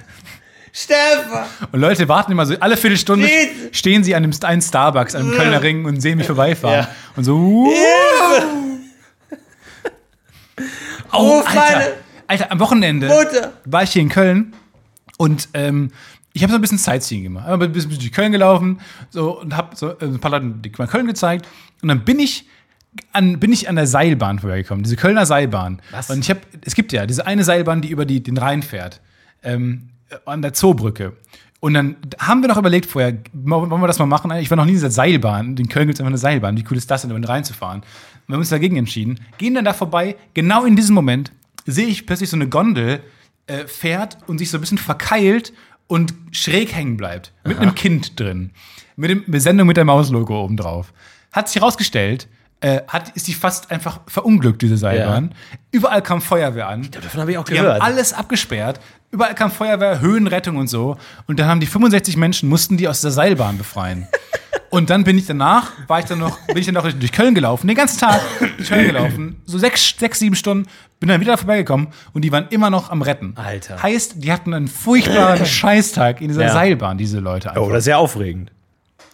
[0.73, 1.45] Stefan!
[1.73, 3.29] Und Leute warten immer so, alle Viertelstunde
[3.73, 6.81] stehen sie an dem einen Starbucks, an dem Kölner Ring und sehen mich vorbeifahren.
[6.81, 6.89] Ja.
[7.17, 8.70] Und so, uh,
[11.13, 11.93] oh, Ruf Alter,
[12.27, 13.53] Alter, am Wochenende Mutter.
[13.65, 14.55] war ich hier in Köln
[15.19, 15.91] und ähm,
[16.33, 17.49] ich habe so ein bisschen Sightseeing gemacht.
[17.49, 18.81] Einmal ein bisschen durch Köln gelaufen
[19.11, 21.47] so, und habe so äh, ein paar Leuten mal Köln gezeigt.
[21.83, 22.47] Und dann bin ich
[23.13, 25.81] an, bin ich an der Seilbahn vorbeigekommen, diese Kölner Seilbahn.
[25.91, 26.11] Was?
[26.11, 29.01] Und ich habe, es gibt ja diese eine Seilbahn, die über die, den Rhein fährt,
[29.43, 29.91] ähm,
[30.25, 31.17] an der Zoobrücke.
[31.61, 34.31] Und dann haben wir noch überlegt vorher, wollen wir das mal machen?
[34.33, 35.57] Ich war noch nie in dieser Seilbahn.
[35.57, 36.57] In Köln gibt es einfach eine Seilbahn.
[36.57, 37.83] Wie cool ist das denn, über den Rhein zu fahren?
[38.31, 39.21] Wir haben uns dagegen entschieden.
[39.39, 40.17] Gehen dann da vorbei.
[40.35, 41.33] Genau in diesem Moment
[41.67, 43.01] sehe ich plötzlich so eine Gondel
[43.47, 45.53] äh, fährt und sich so ein bisschen verkeilt
[45.89, 47.33] und schräg hängen bleibt.
[47.45, 48.53] Mit einem Kind drin.
[48.97, 50.93] Mit dem mit Sendung mit der Maus-Logo oben drauf.
[51.33, 52.29] Hat sich herausgestellt,
[52.61, 55.35] äh, hat, ist die fast einfach verunglückt, diese Seilbahn.
[55.73, 56.89] Überall kam Feuerwehr an.
[56.91, 58.81] Davon habe ich auch Die haben alles abgesperrt.
[59.11, 60.97] Überall kam Feuerwehr, Höhenrettung und so.
[61.27, 64.07] Und dann haben die 65 Menschen, mussten die aus der Seilbahn befreien.
[64.71, 67.35] Und dann bin ich danach, war ich dann noch, bin ich dann noch durch Köln
[67.35, 68.21] gelaufen, den ganzen Tag
[68.57, 70.69] durch Köln gelaufen, so sechs, sechs, sieben Stunden,
[71.01, 73.35] bin dann wieder vorbeigekommen und die waren immer noch am Retten.
[73.37, 73.83] Alter.
[73.83, 76.53] Heißt, die hatten einen furchtbaren Scheißtag in dieser Ja.
[76.53, 77.53] Seilbahn, diese Leute.
[77.57, 78.53] Oh, das ist ja aufregend.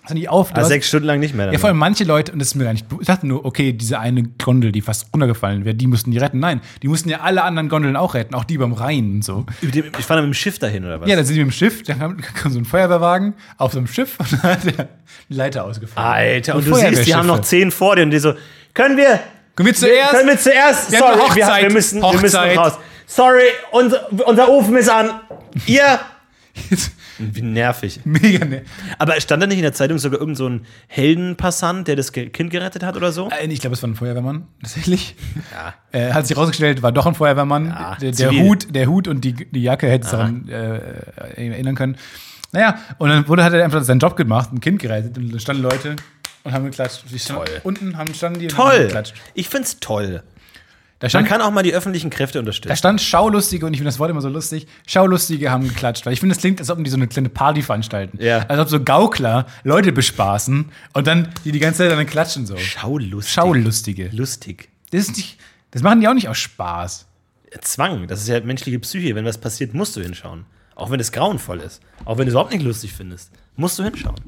[0.07, 1.53] Also nicht auf, Also hast- sechs Stunden lang nicht mehr.
[1.53, 3.73] ja, vor allem manche Leute, und das ist mir gar nicht, ich dachte nur, okay,
[3.73, 6.39] diese eine Gondel, die fast runtergefallen wäre, die mussten die retten.
[6.39, 9.45] Nein, die mussten ja alle anderen Gondeln auch retten, auch die beim Rhein und so.
[9.63, 11.09] ich fahre mit dem Schiff dahin, oder was?
[11.09, 13.79] Ja, dann sind die mit dem Schiff, dann kam, kam so ein Feuerwehrwagen auf so
[13.79, 14.89] einem Schiff und dann hat der
[15.29, 16.13] Leiter ausgefahren.
[16.13, 18.35] Alter, So und du siehst, die haben noch zehn vor dir und die so,
[18.75, 19.19] können wir,
[19.57, 20.11] Können wir zuerst?
[20.13, 21.63] können wir zuerst, Wir sorry, wir, Hochzeit.
[21.65, 22.55] wir, müssen, wir müssen Hochzeit.
[22.57, 22.79] noch raus.
[23.09, 23.43] Sorry,
[23.73, 25.11] unser, unser Ofen ist an.
[25.67, 25.99] Ihr,
[27.19, 28.01] wie nervig.
[28.05, 28.63] Mega ne.
[28.99, 32.51] Aber stand da nicht in der Zeitung sogar irgend so ein Heldenpassant, der das Kind
[32.51, 33.29] gerettet hat oder so?
[33.31, 35.17] Äh, Ich glaube, es war ein Feuerwehrmann, tatsächlich.
[35.93, 37.67] Äh, hat sich rausgestellt, war doch ein Feuerwehrmann.
[37.67, 38.31] Ja, der, der.
[38.33, 40.79] Hut, der Hut und die, die Jacke hätte es daran äh,
[41.37, 41.97] erinnern können.
[42.53, 45.39] Naja, und dann wurde, hat er einfach seinen Job gemacht, ein Kind gerettet und da
[45.39, 45.97] standen Leute
[46.45, 47.05] und haben geklatscht.
[47.13, 47.45] Die Toll.
[47.65, 48.83] Unten haben, standen die und haben Toll.
[48.85, 49.15] geklatscht.
[49.35, 50.23] Ich find's toll.
[50.99, 52.75] Da Man stand, kann auch mal die öffentlichen Kräfte da unterstützen.
[52.75, 54.67] stand Schaulustige und ich finde das Wort immer so lustig.
[54.87, 57.61] Schaulustige haben geklatscht, weil ich finde, das klingt, als ob die so eine kleine Party
[57.61, 58.19] veranstalten.
[58.19, 58.39] Ja.
[58.49, 62.57] Als ob so Gaukler Leute bespaßen und dann die die ganze Zeit dann klatschen so.
[62.57, 63.35] Schaulustig.
[63.35, 64.09] Schaulustige.
[64.13, 64.71] Lustig.
[64.91, 65.39] Das, ist nicht,
[65.71, 67.07] das machen die auch nicht aus Spaß.
[67.61, 69.15] Zwang, das ist ja menschliche Psyche.
[69.15, 70.47] Wenn was passiert, musst du hinschauen.
[70.75, 71.83] Auch wenn es grauenvoll ist.
[72.07, 73.31] Auch wenn du es überhaupt nicht lustig findest.
[73.57, 74.21] Musst du hinschauen.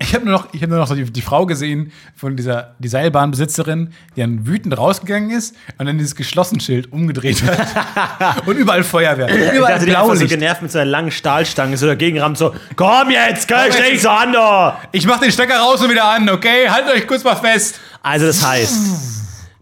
[0.00, 2.74] Ich habe nur noch, ich hab nur noch so die, die Frau gesehen von dieser
[2.78, 8.42] die Seilbahnbesitzerin, die dann wütend rausgegangen ist und dann dieses geschlossen Schild umgedreht hat.
[8.46, 9.28] und überall Feuerwehr.
[9.28, 10.30] Ich Überall dachte, der einfach so Blaulicht.
[10.30, 14.10] genervt mit seiner langen Stahlstange so dagegen rammt, so, komm jetzt, gell, stell dich so
[14.10, 14.80] an, da.
[14.92, 16.68] ich mach den Stecker raus und wieder an, okay?
[16.68, 17.80] Haltet euch kurz mal fest.
[18.02, 19.17] Also das heißt,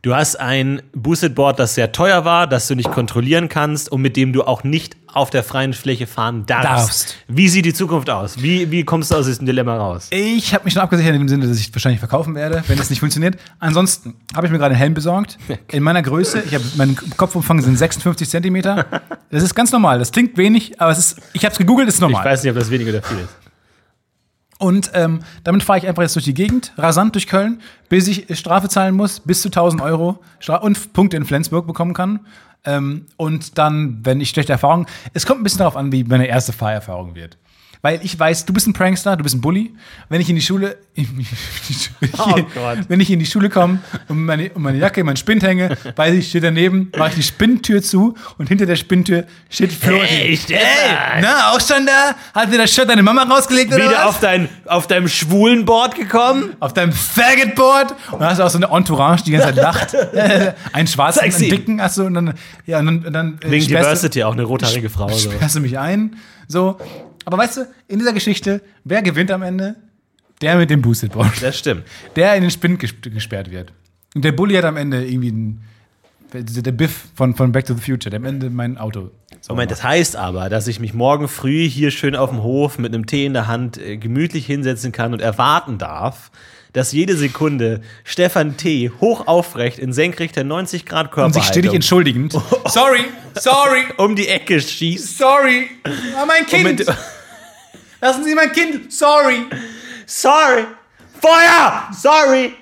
[0.07, 4.00] du hast ein Boosted Board, das sehr teuer war, das du nicht kontrollieren kannst und
[4.00, 6.64] mit dem du auch nicht auf der freien Fläche fahren darfst.
[6.64, 7.16] Darfst.
[7.26, 8.40] Wie sieht die Zukunft aus?
[8.40, 10.07] Wie, wie kommst du aus diesem Dilemma raus?
[10.11, 12.88] Ich habe mich schon abgesichert in dem Sinne, dass ich wahrscheinlich verkaufen werde, wenn es
[12.88, 13.36] nicht funktioniert.
[13.59, 15.38] Ansonsten habe ich mir gerade einen Helm besorgt.
[15.72, 16.40] In meiner Größe.
[16.46, 18.86] Ich habe mein Kopfumfang sind 56 Zentimeter.
[19.30, 19.98] Das ist ganz normal.
[19.98, 21.20] Das klingt wenig, aber es ist.
[21.32, 22.24] Ich habe es gegoogelt, ist Ich normal.
[22.24, 23.45] weiß nicht, ob das wenig oder viel ist.
[24.59, 28.38] Und ähm, damit fahre ich einfach jetzt durch die Gegend, rasant durch Köln, bis ich
[28.38, 32.20] Strafe zahlen muss, bis zu 1000 Euro Stra und Punkte in Flensburg bekommen kann.
[32.64, 36.26] Ähm, und dann, wenn ich schlechte Erfahrungen, es kommt ein bisschen darauf an, wie meine
[36.26, 37.36] erste Fahrerfahrung wird.
[37.87, 39.72] Weil ich weiß, du bist ein Prankster, du bist ein Bully.
[40.09, 41.26] Wenn ich in die Schule, in die,
[42.18, 42.34] Oh
[42.89, 43.78] wenn ich in die Schule komme
[44.09, 47.22] und meine, und meine Jacke, mein Spind hänge, weiß ich, steht daneben, mache ich die
[47.22, 50.09] Spinntür zu und hinter der Spinntür steht Florentin.
[50.09, 50.37] Hey!
[50.49, 52.16] Hey, na, auch schon da?
[52.34, 54.07] Hat dir das Shirt deine Mama rausgelegt oder Wieder was?
[54.07, 56.57] auf, dein, auf deinem schwulen Board gekommen?
[56.59, 59.62] auf deinem Faggot-Board und dann hast du auch so eine Entourage, die die ganze Zeit
[59.62, 59.95] lacht.
[60.72, 62.34] einen schwarzen, einen dicken, du, und dann,
[62.66, 65.09] ja, und dann, und dann äh, Wegen Diversity, auch eine rothaarige Frau.
[65.09, 65.30] So.
[65.30, 66.16] sperrst du mich ein,
[66.49, 66.80] so.
[67.27, 69.74] Aber weißt du, in dieser Geschichte, wer gewinnt am Ende?
[70.41, 71.43] Der mit dem Boosted Board.
[71.43, 71.83] Das stimmt.
[72.14, 73.72] Der in den Spind ges- gesperrt wird.
[74.14, 75.62] Und der Bully hat am Ende irgendwie einen,
[76.33, 79.11] der Biff von, von Back to the Future, der am Ende mein Auto.
[79.49, 82.93] Moment, das heißt aber, dass ich mich morgen früh hier schön auf dem Hof mit
[82.95, 86.31] einem Tee in der Hand äh, gemütlich hinsetzen kann und erwarten darf,
[86.72, 88.91] dass jede Sekunde Stefan T.
[89.01, 92.33] hoch aufrecht in senkrechter 90 Grad und Körperhaltung sich stetig entschuldigend.
[92.66, 93.05] Sorry,
[93.35, 95.16] sorry, um die Ecke schießt.
[95.18, 95.68] sorry.
[95.85, 96.85] Ah, mein Kind.
[98.07, 98.92] Lassen Sie mein Kind.
[98.92, 99.46] Sorry.
[100.07, 100.64] Sorry!
[101.20, 101.88] Feuer!
[101.92, 102.52] Sorry!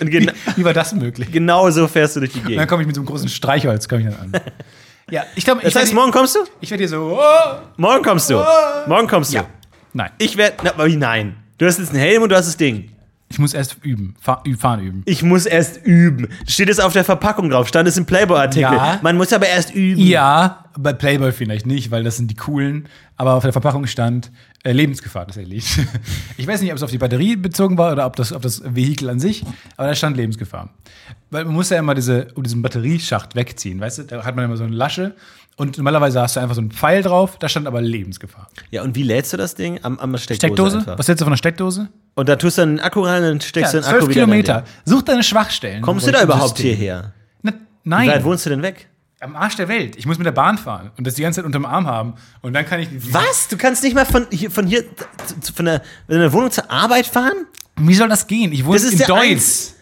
[0.00, 1.30] Und gen Wie war das möglich?
[1.30, 2.68] genau so fährst du durch die Und dann Gegend.
[2.68, 4.32] komme ich mit so einem großen Streichholz komm ich dann an.
[5.08, 6.40] Ja, ich glaube, ich Das heißt, werd- morgen kommst du?
[6.60, 7.16] ich werde hier so.
[7.16, 8.42] Oh, Morgen kommst du.
[8.88, 9.36] Morgen kommst du.
[9.36, 9.44] Ja.
[9.92, 10.56] nein, Ich werde.
[10.84, 11.36] Wie nein?
[11.58, 12.90] Du hast jetzt einen Helm und du hast das Ding.
[13.28, 14.16] ich muss erst üben.
[14.20, 15.02] Fahr, fahren üben.
[15.06, 16.26] Ich muss erst üben.
[16.48, 18.62] Steht es auf der Verpackung drauf, stand es im Playboy-Artikel.
[18.74, 18.98] Ja.
[19.00, 20.00] Man muss aber erst üben.
[20.02, 22.88] Ja, bei Playboy vielleicht nicht, weil das sind die coolen.
[23.18, 24.30] Aber auf der Verpackung stand
[24.62, 25.78] äh, Lebensgefahr tatsächlich.
[26.38, 28.62] Ich weiß nicht, ob es auf die Batterie bezogen war oder ob das, ob das
[28.62, 29.42] Vehikel an sich,
[29.78, 30.68] aber da stand Lebensgefahr.
[31.30, 34.02] Weil man muss ja immer diese, um diesen Batterieschacht wegziehen, weißt du?
[34.04, 35.14] Da hat man immer so eine Lasche
[35.56, 38.50] und normalerweise hast du einfach so einen Pfeil drauf, da stand aber Lebensgefahr.
[38.70, 39.80] Ja, und wie lädst du das Ding?
[39.82, 40.36] Am, am Steckdose.
[40.36, 40.78] Steckdose?
[40.78, 40.98] einfach.
[40.98, 41.88] Was hältst du von einer Steckdose?
[42.14, 44.64] Und da tust du einen Akku rein und steckst Ja, den Akku 12 wieder Kilometer.
[44.84, 45.80] Such deine Schwachstellen.
[45.80, 46.76] Kommst du da überhaupt System.
[46.76, 47.12] hierher?
[47.40, 48.88] Na, Wie weit nein, wohnst du denn weg?
[49.20, 49.96] Am Arsch der Welt.
[49.96, 52.14] Ich muss mit der Bahn fahren und das die ganze Zeit unterm Arm haben.
[52.42, 52.88] Und dann kann ich.
[53.12, 53.48] Was?
[53.48, 54.84] Du kannst nicht mal von hier, von hier
[55.54, 57.46] von der, von der Wohnung zur Arbeit fahren?
[57.76, 58.52] Wie soll das gehen?
[58.52, 59.72] Ich wohne Das ist in Deutsch.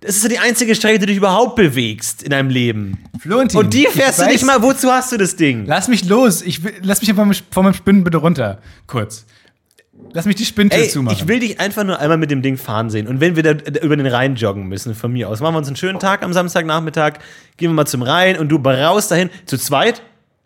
[0.00, 2.98] Das ist so die einzige Strecke, die du dich überhaupt bewegst in deinem Leben.
[3.18, 3.58] Florentin.
[3.58, 4.62] Und die fährst du nicht mal.
[4.62, 5.64] Wozu hast du das Ding?
[5.66, 6.42] Lass mich los.
[6.42, 8.60] Ich lass mich von meinem Spinnen bitte runter.
[8.86, 9.24] Kurz.
[10.12, 11.18] Lass mich die Spinntür Ey, zumachen.
[11.18, 13.06] ich will dich einfach nur einmal mit dem Ding fahren sehen.
[13.06, 13.50] Und wenn wir da
[13.82, 16.32] über den Rhein joggen müssen, von mir aus, machen wir uns einen schönen Tag am
[16.32, 17.14] Samstagnachmittag,
[17.56, 19.30] gehen wir mal zum Rhein und du braust dahin.
[19.44, 20.02] Zu zweit?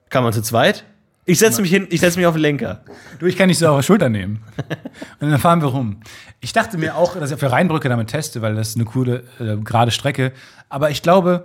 [0.09, 0.85] Kann man zu zweit?
[1.25, 2.81] Ich setze mich hin, ich setze mich auf den Lenker.
[3.21, 4.43] Du, ich kann dich so auf die Schulter nehmen.
[5.21, 6.01] Und dann fahren wir rum.
[6.41, 8.87] Ich dachte mir auch, dass ich auf der Rheinbrücke damit teste, weil das ist eine
[8.87, 10.33] coole, äh, gerade Strecke.
[10.69, 11.45] Aber ich glaube,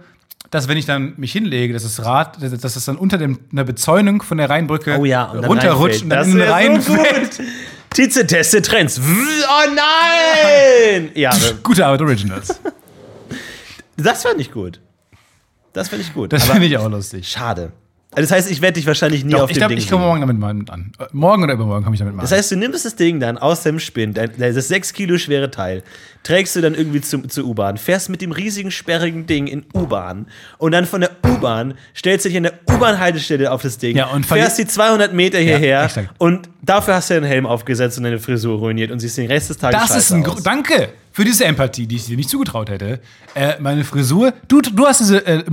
[0.49, 3.63] dass wenn ich dann mich hinlege, dass das Rad, dass das dann unter dem, einer
[3.63, 7.41] Bezäunung von der Rheinbrücke Oh ja, runterrutscht und dann in den Rhein so fällt.
[7.95, 8.99] Tietze teste Trends.
[8.99, 11.11] Oh nein!
[11.15, 11.31] Ja,
[11.63, 12.59] Gute Arbeit, Originals.
[13.95, 14.81] das fand ich gut.
[15.71, 16.33] Das finde ich gut.
[16.33, 17.27] Das finde ich auch lustig.
[17.27, 17.71] schade.
[18.15, 19.89] Also das heißt, ich werde dich wahrscheinlich nie Doch, auf ich dem glaube, Ding ich
[19.89, 20.91] komme morgen damit mal mit an.
[20.99, 22.37] Äh, Morgen oder übermorgen komme ich damit mal Das an.
[22.37, 25.83] heißt, du nimmst das Ding dann aus dem Spinn, dein, das 6 Kilo schwere Teil,
[26.23, 30.27] trägst du dann irgendwie zum, zur U-Bahn, fährst mit dem riesigen, sperrigen Ding in U-Bahn
[30.57, 34.07] und dann von der U-Bahn stellst du dich an der U-Bahn-Haltestelle auf das Ding, Ja,
[34.07, 36.09] und fährst die 200 Meter hierher exakt.
[36.17, 39.49] und dafür hast du einen Helm aufgesetzt und deine Frisur ruiniert und siehst den Rest
[39.49, 40.41] des Tages Das ist ein aus.
[40.43, 42.99] Danke für diese Empathie, die ich dir nicht zugetraut hätte.
[43.35, 45.43] Äh, meine Frisur, du, du hast diese, äh, äh,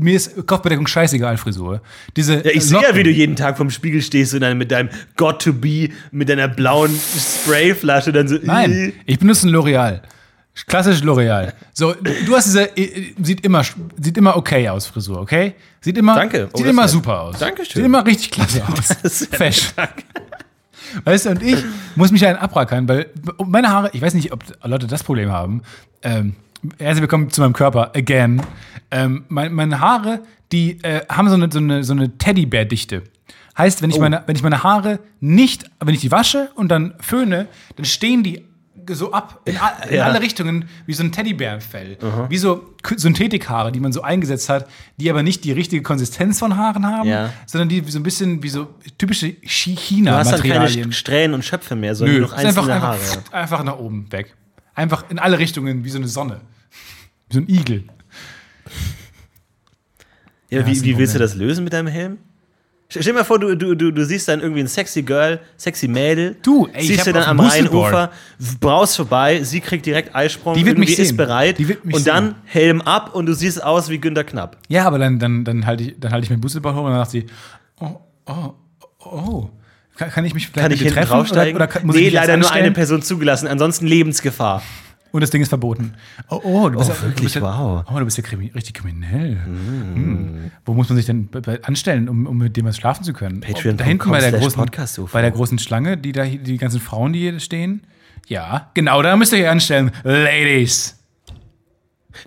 [0.00, 1.80] mir ist Kopfbedeckung scheißegal Frisur.
[2.16, 4.72] Diese Ja, ich sehe ja, wie du jeden Tag vorm Spiegel stehst und dann mit
[4.72, 8.36] deinem Got to be, mit deiner blauen Sprayflasche dann so.
[8.42, 10.00] Nein, ich benutze ein L'Oreal.
[10.66, 11.52] Klassisch L'Oreal.
[11.72, 13.62] So, du hast diese, äh, sieht immer,
[14.00, 15.54] sieht immer okay aus, Frisur, okay?
[15.80, 16.48] Sieht immer, Danke.
[16.52, 16.90] Oh, sieht immer nett.
[16.90, 17.38] super aus.
[17.38, 17.74] Dankeschön.
[17.74, 18.64] Sieht immer richtig klasse
[19.04, 19.28] aus.
[19.30, 19.68] Fesch.
[21.04, 21.62] Weißt du, und ich
[21.96, 23.06] muss mich einen abrackern, weil
[23.46, 25.62] meine Haare, ich weiß nicht, ob Leute das Problem haben.
[26.02, 26.36] Ähm,
[26.78, 28.42] herzlich willkommen zu meinem Körper, again.
[28.90, 30.20] Ähm, mein, meine Haare,
[30.52, 33.02] die äh, haben so eine, so eine, so eine Teddybär-Dichte.
[33.56, 36.94] Heißt, wenn ich, meine, wenn ich meine Haare nicht, wenn ich die wasche und dann
[37.00, 38.46] föhne, dann stehen die
[38.90, 40.04] so ab in, a- in Ja.
[40.06, 41.98] alle Richtungen wie so ein Teddybärfell.
[42.28, 46.56] Wie so Synthetikhaare, die man so eingesetzt hat, die aber nicht die richtige Konsistenz von
[46.56, 47.32] Haaren haben, Ja.
[47.46, 48.68] sondern die so ein bisschen wie so
[48.98, 50.92] typische Du hast dann keine China-Materialien.
[50.92, 52.98] Strähnen und Schöpfe mehr, sondern Nö, noch ist einfach, einzelne Haare.
[53.00, 54.34] einfach, einfach nach oben weg.
[54.74, 56.40] Einfach in alle Richtungen wie so eine Sonne.
[57.28, 57.84] Wie so ein Igel.
[60.50, 62.18] Ja, Ja, wie, wie willst du das lösen mit deinem Helm?
[63.00, 65.88] Stell dir mal vor, du, du, du, du siehst dann irgendwie ein sexy Girl, sexy
[65.88, 66.36] Mädel.
[66.42, 68.10] Du, ey, siehst du dann am Rheinufer,
[68.60, 71.16] braust vorbei, sie kriegt direkt Eisprung, Die wird mich irgendwie ist sehen.
[71.16, 72.34] bereit Die wird mich und dann sehen.
[72.44, 74.58] Helm ab und du siehst aus wie Günter Knapp.
[74.68, 77.00] Ja, aber dann, dann, dann halte ich, dann halte ich meinen Boostedball hoch und dann
[77.00, 77.26] sagt sie,
[77.80, 78.50] oh, oh,
[78.98, 79.48] oh.
[79.96, 81.10] Kann, kann ich mich vielleicht Kann ich hinten treffen?
[81.12, 81.56] draufsteigen?
[81.56, 84.62] Oder, oder kann, muss ich nee, leider nur eine Person zugelassen, ansonsten Lebensgefahr.
[85.12, 85.92] Und das Ding ist verboten.
[86.30, 87.34] Oh, oh du bist, Oh, ja- wirklich?
[87.34, 87.84] ja, Wow.
[87.94, 89.38] Oh, du bist ja krimi richtig kriminell.
[89.44, 90.50] Hm.
[90.64, 91.28] Wo muss man sich denn
[91.62, 93.40] anstellen, um, um mit dem was schlafen zu können?
[93.40, 94.64] Patreon.com da hinten bei der, großen,
[95.12, 97.82] bei der großen Schlange, die da die ganzen Frauen, die hier stehen.
[98.26, 99.90] Ja, genau, da müsst ihr euch anstellen.
[100.02, 100.98] Ladies.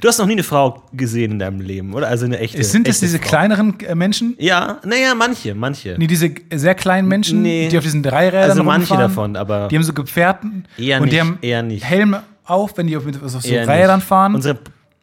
[0.02, 2.08] Du hast noch nie eine Frau gesehen in deinem Leben, oder?
[2.08, 2.64] Also eine echte.
[2.64, 3.28] Sind das echte diese Frau.
[3.30, 4.36] kleineren äh, Menschen?
[4.40, 5.96] Ja, naja, manche, manche.
[5.98, 7.70] Nee, diese sehr kleinen Menschen, Nee.
[7.70, 11.16] die auf diesen Dreirädern Also manche davon, aber Die haben so Gefährten Eher und die
[11.16, 11.86] nicht, haben eher nicht.
[11.86, 13.66] Helme auf, wenn die auf, mit- auf so eher
[14.00, 14.36] fahren.
[14.36, 14.60] Unsere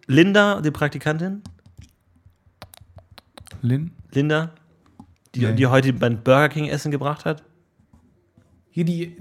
[0.07, 1.43] Linda, die Praktikantin,
[3.61, 3.93] Lin?
[4.13, 4.51] Linda,
[5.35, 5.55] die, Nee.
[5.55, 7.43] die heute beim Burger King Essen gebracht hat.
[8.71, 9.17] Hier die,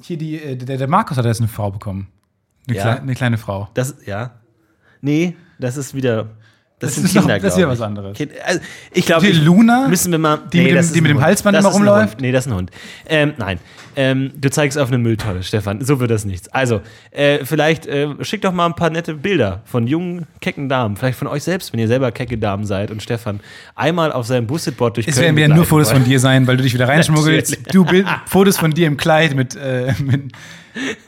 [0.00, 2.08] hier die, äh, der, der Markus hat jetzt eine Frau bekommen.
[2.68, 2.82] Eine, Ja.
[2.82, 3.68] klei- eine kleine Frau.
[3.74, 4.32] Das, ja.
[5.00, 6.28] Nee, das ist wieder.
[6.82, 7.66] Das, Das sind Kinder, das ist ich.
[7.66, 8.16] was anderes.
[8.16, 8.60] Kind, also,
[8.92, 10.38] ich glaube, Die Luna, müssen wir mal.
[10.52, 11.20] die mit dem- die mit dem.
[11.22, 12.20] Halsband immer rumläuft?
[12.20, 12.70] Nee, das ist ein Hund.
[13.08, 13.58] Ähm, nein.
[13.94, 15.84] Ähm, du zeigst auf eine Mülltonne, Stefan.
[15.84, 16.48] So wird das nichts.
[16.48, 16.80] Also,
[17.10, 20.96] äh, vielleicht äh, schickt doch mal ein paar nette Bilder von jungen, kecken Damen.
[20.96, 23.40] Vielleicht von euch selbst, wenn ihr selber kecke Damen seid und Stefan
[23.74, 26.62] einmal auf seinem Boosted-Board durch es werden wieder nur Fotos von dir sein, weil du
[26.62, 27.58] dich wieder reinschmuggelst.
[27.74, 30.32] Du Bild, Fotos von dir im Kleid mit, äh, mit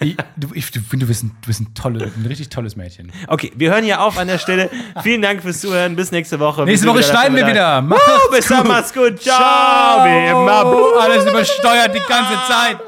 [0.00, 3.12] ich, du, ich, du, du, bist ein, du bist ein, tolle, ein richtig tolles Mädchen.
[3.28, 4.70] Okay, wir hören hier auf an der Stelle.
[5.02, 5.96] Vielen Dank fürs Zuhören.
[5.96, 6.64] Bis nächste Woche.
[6.64, 7.80] Nächste Woche schneiden wir wieder.
[7.82, 9.20] Macht's Woo, bis dann, macht's gut.
[9.20, 9.38] Ciao.
[9.38, 10.04] Ciao.
[10.04, 10.64] Wie immer.
[10.64, 10.98] Buh.
[10.98, 12.78] Alles übersteuert die ganze Zeit.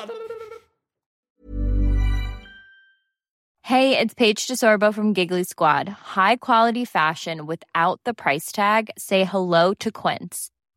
[3.62, 5.88] Hey, it's Paige DeSorbo from Giggly Squad.
[6.14, 8.90] High quality fashion without the price tag.
[8.96, 10.52] Say hello to Quince.